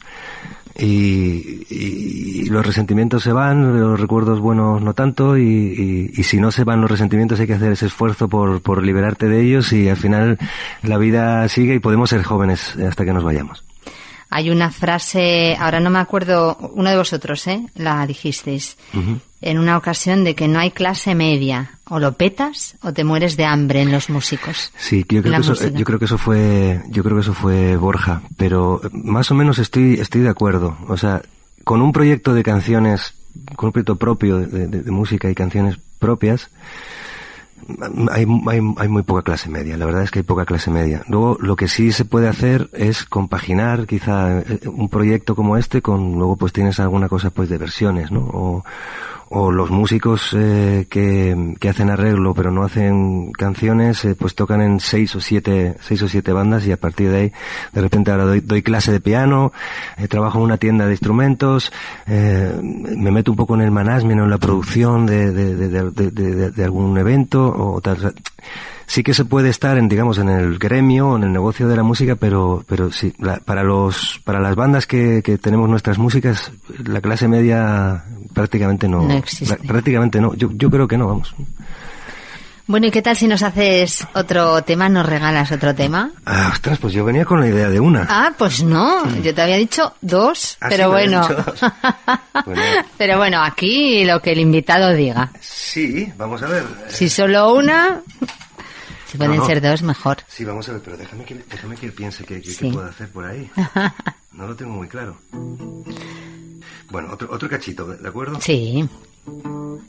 y, 0.77 1.65
y- 1.69 2.41
y 2.41 2.45
los 2.45 2.65
resentimientos 2.65 3.23
se 3.23 3.31
van, 3.33 3.79
los 3.79 3.99
recuerdos 3.99 4.39
buenos 4.39 4.81
no 4.81 4.93
tanto, 4.93 5.37
y, 5.37 5.43
y- 5.43 6.11
y 6.13 6.23
si 6.23 6.39
no 6.39 6.51
se 6.51 6.63
van 6.63 6.81
los 6.81 6.89
resentimientos 6.91 7.39
hay 7.39 7.47
que 7.47 7.53
hacer 7.55 7.71
ese 7.71 7.85
esfuerzo 7.87 8.27
por, 8.29 8.61
por 8.61 8.83
liberarte 8.83 9.27
de 9.27 9.41
ellos 9.41 9.73
y 9.73 9.89
al 9.89 9.97
final 9.97 10.37
la 10.83 10.97
vida 10.97 11.47
sigue 11.49 11.75
y 11.75 11.79
podemos 11.79 12.09
ser 12.09 12.23
jóvenes 12.23 12.75
hasta 12.77 13.05
que 13.05 13.13
nos 13.13 13.23
vayamos. 13.23 13.63
Hay 14.29 14.49
una 14.51 14.69
frase, 14.69 15.55
ahora 15.59 15.79
no 15.79 15.89
me 15.89 15.99
acuerdo, 15.99 16.55
uno 16.75 16.89
de 16.89 16.97
vosotros, 16.97 17.47
¿eh? 17.47 17.65
La 17.75 18.05
dijisteis 18.05 18.77
en 19.41 19.57
una 19.57 19.75
ocasión 19.77 20.23
de 20.23 20.35
que 20.35 20.47
no 20.47 20.59
hay 20.59 20.69
clase 20.71 21.15
media. 21.15 21.71
O 21.91 21.97
lo 21.99 22.13
petas 22.13 22.75
o 22.83 22.93
te 22.93 23.03
mueres 23.03 23.35
de 23.37 23.45
hambre 23.45 23.81
en 23.81 23.91
los 23.91 24.09
músicos. 24.11 24.71
Sí, 24.77 24.99
yo 25.09 25.21
creo, 25.23 25.33
que 25.33 25.41
eso, 25.41 25.49
música. 25.51 25.69
yo 25.77 25.83
creo 25.85 25.97
que 25.99 26.05
eso 26.05 26.17
fue, 26.19 26.81
yo 26.89 27.03
creo 27.03 27.15
que 27.15 27.21
eso 27.21 27.33
fue 27.33 27.75
Borja, 27.77 28.21
pero 28.37 28.79
más 28.91 29.31
o 29.31 29.33
menos 29.33 29.57
estoy, 29.57 29.95
estoy 29.95 30.21
de 30.21 30.29
acuerdo. 30.29 30.77
O 30.87 30.97
sea, 30.97 31.23
con 31.63 31.81
un 31.81 31.91
proyecto 31.91 32.35
de 32.35 32.43
canciones, 32.43 33.15
con 33.55 33.67
un 33.69 33.71
proyecto 33.73 33.95
propio 33.95 34.37
de, 34.37 34.67
de- 34.67 34.83
de 34.83 34.91
música 34.91 35.31
y 35.31 35.33
canciones 35.35 35.77
propias, 35.97 36.49
hay, 38.11 38.25
hay, 38.47 38.73
hay, 38.77 38.87
muy 38.87 39.03
poca 39.03 39.21
clase 39.21 39.49
media, 39.49 39.77
la 39.77 39.85
verdad 39.85 40.03
es 40.03 40.11
que 40.11 40.19
hay 40.19 40.23
poca 40.23 40.45
clase 40.45 40.71
media. 40.71 41.03
Luego, 41.07 41.37
lo 41.39 41.55
que 41.55 41.67
sí 41.67 41.91
se 41.91 42.05
puede 42.05 42.27
hacer 42.27 42.69
es 42.73 43.05
compaginar 43.05 43.87
quizá 43.87 44.39
eh, 44.39 44.61
un 44.67 44.89
proyecto 44.89 45.35
como 45.35 45.57
este 45.57 45.81
con, 45.81 46.13
luego 46.13 46.35
pues 46.35 46.53
tienes 46.53 46.79
alguna 46.79 47.09
cosa 47.09 47.29
pues 47.29 47.49
de 47.49 47.57
versiones, 47.57 48.11
¿no? 48.11 48.21
O, 48.21 48.63
o 49.29 49.51
los 49.51 49.69
músicos 49.69 50.35
eh, 50.35 50.87
que, 50.89 51.55
que, 51.59 51.69
hacen 51.69 51.89
arreglo 51.89 52.33
pero 52.33 52.51
no 52.51 52.63
hacen 52.63 53.31
canciones 53.31 54.03
eh, 54.05 54.15
pues 54.15 54.33
tocan 54.33 54.61
en 54.61 54.79
seis 54.79 55.15
o 55.15 55.21
siete 55.21 55.75
seis 55.81 56.01
o 56.01 56.09
siete 56.09 56.31
bandas 56.31 56.65
y 56.65 56.71
a 56.71 56.77
partir 56.77 57.11
de 57.11 57.17
ahí 57.17 57.33
de 57.71 57.81
repente 57.81 58.11
ahora 58.11 58.25
doy, 58.25 58.39
doy 58.41 58.63
clase 58.63 58.91
de 58.91 58.99
piano 58.99 59.53
eh, 59.97 60.07
trabajo 60.07 60.39
en 60.39 60.45
una 60.45 60.57
tienda 60.57 60.85
de 60.85 60.91
instrumentos 60.93 61.71
eh, 62.07 62.59
me 62.61 63.11
meto 63.11 63.31
un 63.31 63.37
poco 63.37 63.53
en 63.55 63.61
el 63.61 63.71
management 63.71 64.21
en 64.21 64.29
la 64.29 64.37
producción 64.39 65.05
de, 65.05 65.31
de, 65.31 65.55
de, 65.69 66.51
de 66.51 66.63
algún 66.63 66.97
evento 66.97 67.53
o 67.55 67.79
tal 67.81 68.13
sí 68.89 69.03
que 69.03 69.13
se 69.13 69.23
puede 69.23 69.49
estar 69.49 69.77
en, 69.77 69.87
digamos, 69.87 70.17
en 70.17 70.29
el 70.29 70.57
gremio, 70.57 71.15
en 71.15 71.23
el 71.23 71.31
negocio 71.31 71.67
de 71.67 71.75
la 71.77 71.83
música, 71.83 72.15
pero, 72.15 72.65
pero 72.67 72.91
sí, 72.91 73.13
la, 73.19 73.37
para 73.37 73.63
los, 73.63 74.19
para 74.23 74.39
las 74.39 74.55
bandas 74.55 74.87
que, 74.87 75.21
que 75.23 75.37
tenemos 75.37 75.69
nuestras 75.69 75.99
músicas, 75.99 76.51
la 76.83 76.99
clase 76.99 77.27
media 77.27 78.03
prácticamente 78.33 78.87
no, 78.87 79.03
no 79.03 79.13
existe. 79.13 79.55
prácticamente 79.67 80.19
no. 80.19 80.33
Yo, 80.33 80.49
yo 80.53 80.69
creo 80.71 80.87
que 80.87 80.97
no, 80.97 81.07
vamos. 81.07 81.35
Bueno, 82.65 82.85
¿y 82.85 82.91
qué 82.91 83.01
tal 83.01 83.15
si 83.15 83.27
nos 83.27 83.41
haces 83.41 84.05
otro 84.13 84.61
tema, 84.63 84.89
nos 84.89 85.03
regalas 85.05 85.51
otro 85.51 85.73
tema? 85.73 86.11
Ah, 86.25 86.49
ostras, 86.51 86.77
pues 86.77 86.93
yo 86.93 87.03
venía 87.03 87.25
con 87.25 87.39
la 87.39 87.47
idea 87.47 87.67
de 87.69 87.79
una. 87.79 88.05
Ah, 88.07 88.31
pues 88.37 88.61
no, 88.63 89.07
yo 89.21 89.33
te 89.33 89.41
había 89.41 89.55
dicho 89.57 89.93
dos, 90.01 90.55
Ah, 90.61 90.67
pero 90.69 90.83
sí, 90.85 90.89
bueno. 90.91 91.27
dos. 91.27 91.61
Bueno. 92.45 92.61
pero 92.97 93.17
bueno, 93.17 93.41
aquí 93.43 94.05
lo 94.05 94.21
que 94.21 94.31
el 94.31 94.39
invitado 94.39 94.93
diga. 94.93 95.31
Sí, 95.41 96.11
vamos 96.17 96.41
a 96.43 96.47
ver. 96.47 96.63
Si 96.87 97.09
solo 97.09 97.53
una, 97.53 98.01
si 99.09 99.17
pueden 99.17 99.37
no. 99.37 99.45
ser 99.45 99.61
dos, 99.61 99.81
mejor. 99.83 100.17
Sí, 100.27 100.45
vamos 100.45 100.67
a 100.69 100.73
ver, 100.73 100.81
pero 100.83 100.97
déjame 100.97 101.25
que, 101.25 101.35
déjame 101.35 101.75
que 101.75 101.91
piense 101.91 102.23
que, 102.23 102.41
Sí. 102.43 102.69
puedo 102.71 102.87
hacer 102.87 103.09
por 103.09 103.25
ahí. 103.25 103.49
No 104.31 104.47
lo 104.47 104.55
tengo 104.55 104.71
muy 104.73 104.87
claro. 104.87 105.17
Bueno, 106.91 107.09
otro, 107.11 107.27
otro 107.31 107.49
cachito, 107.49 107.85
¿de 107.87 108.07
acuerdo? 108.07 108.39
Sí. 108.39 108.87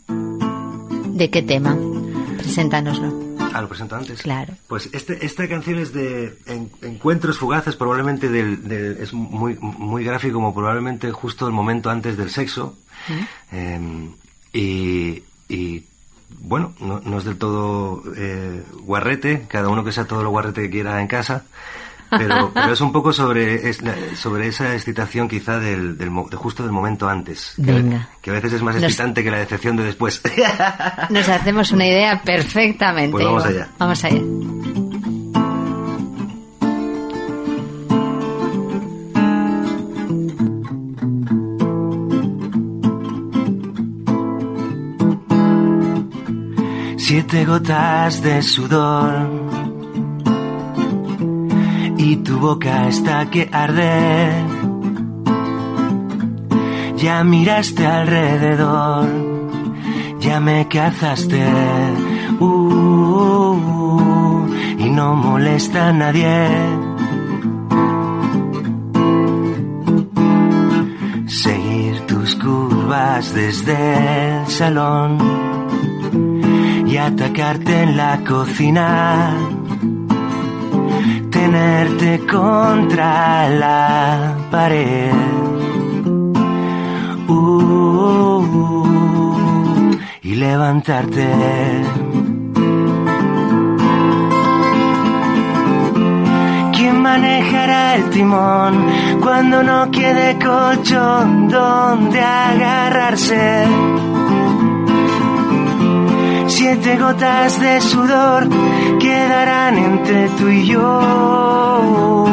¿De 0.08 1.30
qué 1.30 1.42
tema? 1.42 1.76
Preséntanoslo. 2.38 3.30
Ah, 3.52 3.60
lo 3.62 3.68
presento 3.68 3.96
antes. 3.96 4.22
Claro. 4.22 4.54
Pues 4.68 4.88
este, 4.92 5.24
esta 5.24 5.48
canción 5.48 5.78
es 5.78 5.92
de 5.92 6.36
en- 6.46 6.70
encuentros 6.82 7.38
fugaces, 7.38 7.76
probablemente 7.76 8.28
del, 8.28 8.66
del- 8.68 8.96
es 8.98 9.12
muy, 9.12 9.56
muy 9.60 10.04
gráfico, 10.04 10.34
como 10.34 10.54
probablemente 10.54 11.10
justo 11.12 11.46
el 11.46 11.52
momento 11.52 11.90
antes 11.90 12.16
del 12.16 12.30
sexo. 12.30 12.76
Eh, 13.52 14.08
y, 14.52 15.22
y, 15.48 15.84
bueno, 16.38 16.72
no, 16.80 17.00
no 17.04 17.18
es 17.18 17.24
del 17.24 17.36
todo 17.38 18.02
eh, 18.16 18.62
guarrete, 18.82 19.46
cada 19.48 19.68
uno 19.68 19.84
que 19.84 19.92
sea 19.92 20.04
todo 20.06 20.22
lo 20.22 20.30
guarrete 20.30 20.62
que 20.62 20.70
quiera 20.70 21.00
en 21.00 21.06
casa. 21.08 21.44
Pero, 22.10 22.50
pero 22.54 22.72
es 22.72 22.80
un 22.80 22.90
poco 22.92 23.12
sobre, 23.12 23.68
es 23.68 23.78
sobre 24.16 24.48
esa 24.48 24.74
excitación 24.74 25.28
quizá 25.28 25.58
del, 25.60 25.96
del 25.96 26.10
de 26.30 26.36
justo 26.36 26.62
del 26.64 26.72
momento 26.72 27.08
antes. 27.08 27.52
Que, 27.56 27.70
Venga. 27.72 28.08
que 28.20 28.30
a 28.30 28.32
veces 28.34 28.54
es 28.54 28.62
más 28.62 28.74
Nos- 28.74 28.84
excitante 28.84 29.22
que 29.22 29.30
la 29.30 29.38
decepción 29.38 29.76
de 29.76 29.84
después. 29.84 30.20
Nos 31.08 31.28
hacemos 31.28 31.70
una 31.70 31.86
idea 31.86 32.20
perfectamente. 32.24 33.12
Pues 33.12 33.24
vamos 33.24 33.44
allá. 33.44 33.68
Vamos 33.78 34.04
allá. 34.04 34.20
Siete 47.10 47.44
gotas 47.44 48.22
de 48.22 48.40
sudor 48.40 49.28
y 51.98 52.16
tu 52.18 52.38
boca 52.38 52.86
está 52.86 53.28
que 53.28 53.50
arde. 53.52 54.30
Ya 56.98 57.24
miraste 57.24 57.84
alrededor, 57.84 59.08
ya 60.20 60.38
me 60.38 60.68
cazaste, 60.68 61.44
uh, 62.38 63.56
y 64.78 64.88
no 64.90 65.16
molesta 65.16 65.88
a 65.88 65.92
nadie. 65.92 66.48
Seguir 71.26 72.06
tus 72.06 72.36
curvas 72.36 73.34
desde 73.34 74.42
el 74.42 74.46
salón 74.46 75.59
atacarte 77.00 77.82
en 77.82 77.96
la 77.96 78.20
cocina. 78.24 79.34
Tenerte 81.30 82.20
contra 82.26 83.48
la 83.48 84.36
pared. 84.50 85.12
Uh, 87.28 88.42
y 90.22 90.34
levantarte. 90.34 91.28
¿Quién 96.74 97.02
manejará 97.02 97.96
el 97.96 98.10
timón 98.10 98.86
cuando 99.20 99.62
no 99.62 99.90
quede 99.90 100.38
colchón 100.38 101.48
donde 101.48 102.20
agarrarse? 102.20 104.09
Siete 106.72 106.98
gotas 106.98 107.58
de 107.60 107.80
sudor 107.80 108.48
quedarán 109.00 109.76
entre 109.76 110.28
tú 110.38 110.46
y 110.48 110.68
yo. 110.68 112.26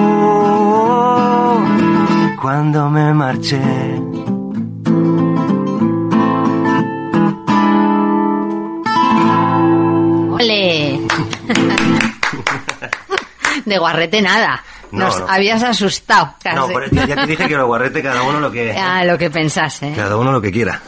Cuando 2.39 2.87
me 2.91 3.15
marché. 3.15 3.59
¡Ole! 10.31 10.99
De 13.65 13.77
guarrete 13.77 14.21
nada. 14.21 14.63
No, 14.91 15.05
Nos 15.05 15.19
no. 15.19 15.27
habías 15.29 15.61
asustado. 15.63 16.35
Casi. 16.41 16.55
no, 16.55 16.67
pero 16.67 17.05
ya, 17.05 17.15
te 17.15 17.27
dije 17.27 17.47
que 17.47 17.55
lo 17.57 17.67
guarrete 17.67 18.01
cada 18.01 18.21
uno 18.23 18.39
lo 18.39 18.51
que, 18.51 18.71
Ah, 18.77 19.03
lo 19.03 19.17
que 19.17 19.29
pensase. 19.29 19.89
¿eh? 19.89 19.93
cada 19.95 20.15
uno 20.15 20.31
lo 20.31 20.41
que 20.41 20.51
quiera. 20.51 20.79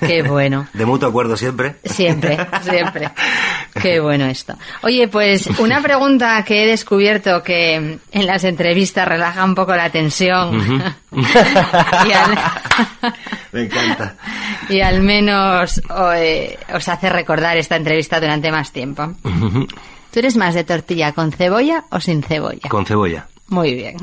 Qué 0.00 0.22
bueno. 0.22 0.66
De 0.72 0.84
mutuo 0.84 1.08
acuerdo 1.08 1.36
siempre. 1.36 1.76
Siempre, 1.84 2.38
siempre. 2.62 3.10
Qué 3.80 4.00
bueno 4.00 4.26
esto. 4.26 4.54
Oye, 4.82 5.08
pues 5.08 5.46
una 5.58 5.80
pregunta 5.82 6.42
que 6.44 6.64
he 6.64 6.66
descubierto 6.66 7.42
que 7.42 7.74
en 8.10 8.26
las 8.26 8.44
entrevistas 8.44 9.06
relaja 9.06 9.44
un 9.44 9.54
poco 9.54 9.74
la 9.74 9.90
tensión. 9.90 10.94
y, 11.12 12.12
al, 12.12 12.38
Me 13.52 13.62
encanta. 13.62 14.14
y 14.68 14.80
al 14.80 15.00
menos 15.02 15.80
o, 15.90 16.12
eh, 16.12 16.58
os 16.74 16.88
hace 16.88 17.10
recordar 17.10 17.56
esta 17.56 17.76
entrevista 17.76 18.20
durante 18.20 18.50
más 18.50 18.72
tiempo. 18.72 19.12
¿Tú 19.22 20.18
eres 20.18 20.36
más 20.36 20.54
de 20.54 20.64
tortilla 20.64 21.12
con 21.12 21.32
cebolla 21.32 21.84
o 21.90 22.00
sin 22.00 22.22
cebolla? 22.22 22.68
Con 22.68 22.86
cebolla. 22.86 23.26
Muy 23.48 23.74
bien. 23.74 23.96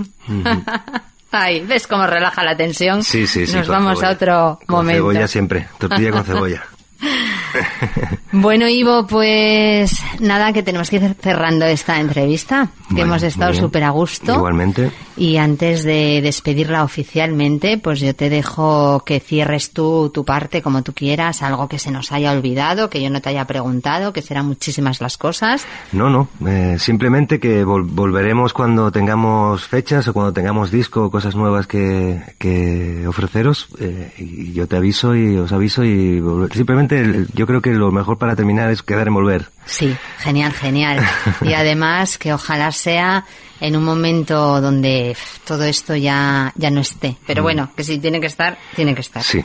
Ay, 1.35 1.61
¿ves 1.61 1.87
cómo 1.87 2.05
relaja 2.05 2.43
la 2.43 2.55
tensión? 2.55 3.03
Sí, 3.03 3.25
sí, 3.25 3.47
sí. 3.47 3.55
Nos 3.57 3.67
vamos 3.67 3.99
cebolla. 3.99 4.07
a 4.07 4.11
otro 4.13 4.59
Con 4.67 4.75
momento. 4.77 4.99
cebolla 5.01 5.27
siempre. 5.27 5.67
Tortilla 5.79 6.11
con 6.11 6.23
cebolla. 6.23 6.63
Bueno, 8.35 8.67
Ivo, 8.67 9.05
pues 9.05 10.01
nada, 10.19 10.51
que 10.53 10.63
tenemos 10.63 10.89
que 10.89 10.95
ir 10.95 11.15
cerrando 11.21 11.65
esta 11.65 11.99
entrevista, 11.99 12.69
que 12.89 12.95
Bueno, 12.95 13.05
hemos 13.11 13.23
estado 13.23 13.53
súper 13.53 13.83
a 13.83 13.91
gusto. 13.91 14.33
Igualmente. 14.33 14.91
Y 15.15 15.37
antes 15.37 15.83
de 15.83 16.19
despedirla 16.23 16.83
oficialmente, 16.83 17.77
pues 17.77 17.99
yo 17.99 18.15
te 18.15 18.31
dejo 18.31 19.01
que 19.05 19.19
cierres 19.19 19.69
tú 19.71 20.09
tu 20.11 20.25
parte 20.25 20.63
como 20.63 20.81
tú 20.81 20.93
quieras, 20.93 21.43
algo 21.43 21.67
que 21.67 21.77
se 21.77 21.91
nos 21.91 22.11
haya 22.11 22.31
olvidado, 22.31 22.89
que 22.89 22.99
yo 23.03 23.11
no 23.11 23.21
te 23.21 23.29
haya 23.29 23.45
preguntado, 23.45 24.11
que 24.13 24.23
serán 24.23 24.47
muchísimas 24.47 24.99
las 24.99 25.19
cosas. 25.19 25.67
No, 25.91 26.09
no. 26.09 26.27
eh, 26.47 26.77
simplemente 26.79 27.39
que 27.39 27.63
vol- 27.63 27.85
volveremos 27.87 28.51
cuando 28.53 28.91
tengamos 28.91 29.67
fechas 29.67 30.07
o 30.07 30.13
cuando 30.13 30.33
tengamos 30.33 30.71
disco 30.71 31.03
o 31.05 31.11
cosas 31.11 31.35
nuevas 31.35 31.67
que, 31.67 32.19
que 32.39 33.05
ofreceros. 33.07 33.67
eh, 33.79 34.11
y 34.17 34.53
yo 34.53 34.67
te 34.67 34.77
aviso 34.77 35.15
y 35.15 35.37
os 35.37 35.51
aviso 35.51 35.83
y 35.85 36.19
simplemente 36.55 36.99
el- 36.99 37.27
yo 37.35 37.45
creo 37.45 37.61
que 37.61 37.71
lo 37.73 37.91
mejor 37.91 38.17
para 38.23 38.37
terminar 38.37 38.71
es 38.71 38.81
quedar 38.81 39.07
en 39.09 39.15
volver. 39.15 39.49
Sí, 39.65 39.93
genial, 40.19 40.53
genial. 40.53 41.05
Y 41.41 41.51
además 41.55 42.17
que 42.17 42.31
ojalá 42.31 42.71
sea 42.71 43.25
en 43.59 43.75
un 43.75 43.83
momento 43.83 44.61
donde 44.61 45.17
todo 45.45 45.65
esto 45.65 45.93
ya, 45.93 46.53
ya 46.55 46.69
no 46.69 46.79
esté. 46.79 47.17
Pero 47.27 47.43
bueno, 47.43 47.69
que 47.75 47.83
si 47.83 47.99
tiene 47.99 48.21
que 48.21 48.27
estar, 48.27 48.57
tiene 48.77 48.95
que 48.95 49.01
estar. 49.01 49.21
Sí. 49.23 49.43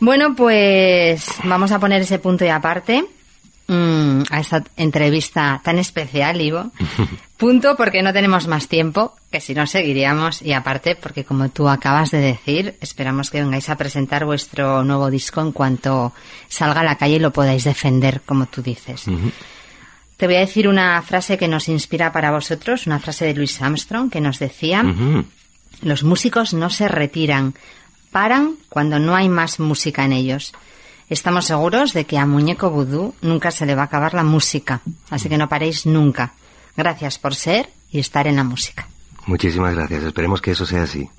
Bueno, 0.00 0.34
pues 0.34 1.24
vamos 1.44 1.70
a 1.70 1.78
poner 1.78 2.02
ese 2.02 2.18
punto 2.18 2.44
y 2.44 2.48
aparte. 2.48 3.04
Mm, 3.70 4.22
a 4.30 4.40
esta 4.40 4.64
entrevista 4.76 5.60
tan 5.64 5.78
especial, 5.78 6.40
Ivo. 6.40 6.70
Punto 7.36 7.76
porque 7.76 8.02
no 8.02 8.12
tenemos 8.12 8.46
más 8.48 8.68
tiempo, 8.68 9.16
que 9.30 9.40
si 9.40 9.54
no 9.54 9.66
seguiríamos. 9.66 10.42
Y 10.42 10.52
aparte 10.52 10.96
porque, 10.96 11.24
como 11.24 11.48
tú 11.48 11.68
acabas 11.68 12.10
de 12.10 12.18
decir, 12.18 12.76
esperamos 12.80 13.30
que 13.30 13.40
vengáis 13.40 13.70
a 13.70 13.76
presentar 13.76 14.24
vuestro 14.24 14.84
nuevo 14.84 15.10
disco 15.10 15.40
en 15.40 15.52
cuanto 15.52 16.12
salga 16.48 16.80
a 16.80 16.84
la 16.84 16.96
calle 16.96 17.16
y 17.16 17.20
lo 17.20 17.32
podáis 17.32 17.64
defender, 17.64 18.20
como 18.26 18.46
tú 18.46 18.60
dices. 18.60 19.06
Te 20.16 20.26
voy 20.26 20.36
a 20.36 20.40
decir 20.40 20.68
una 20.68 21.00
frase 21.00 21.38
que 21.38 21.48
nos 21.48 21.68
inspira 21.68 22.12
para 22.12 22.30
vosotros, 22.30 22.86
una 22.86 22.98
frase 22.98 23.24
de 23.24 23.34
Louis 23.34 23.62
Armstrong 23.62 24.10
que 24.10 24.20
nos 24.20 24.38
decía, 24.38 24.84
los 25.80 26.04
músicos 26.04 26.52
no 26.52 26.68
se 26.68 26.88
retiran, 26.88 27.54
paran 28.10 28.56
cuando 28.68 28.98
no 28.98 29.14
hay 29.14 29.30
más 29.30 29.60
música 29.60 30.04
en 30.04 30.12
ellos. 30.12 30.52
Estamos 31.10 31.46
seguros 31.46 31.92
de 31.92 32.06
que 32.06 32.18
a 32.18 32.24
Muñeco 32.24 32.70
Vudú 32.70 33.14
nunca 33.20 33.50
se 33.50 33.66
le 33.66 33.74
va 33.74 33.82
a 33.82 33.86
acabar 33.86 34.14
la 34.14 34.22
música, 34.22 34.80
así 35.10 35.28
que 35.28 35.36
no 35.36 35.48
paréis 35.48 35.84
nunca. 35.84 36.34
Gracias 36.76 37.18
por 37.18 37.34
ser 37.34 37.68
y 37.90 37.98
estar 37.98 38.28
en 38.28 38.36
la 38.36 38.44
música. 38.44 38.86
Muchísimas 39.26 39.74
gracias. 39.74 40.04
Esperemos 40.04 40.40
que 40.40 40.52
eso 40.52 40.64
sea 40.64 40.84
así. 40.84 41.08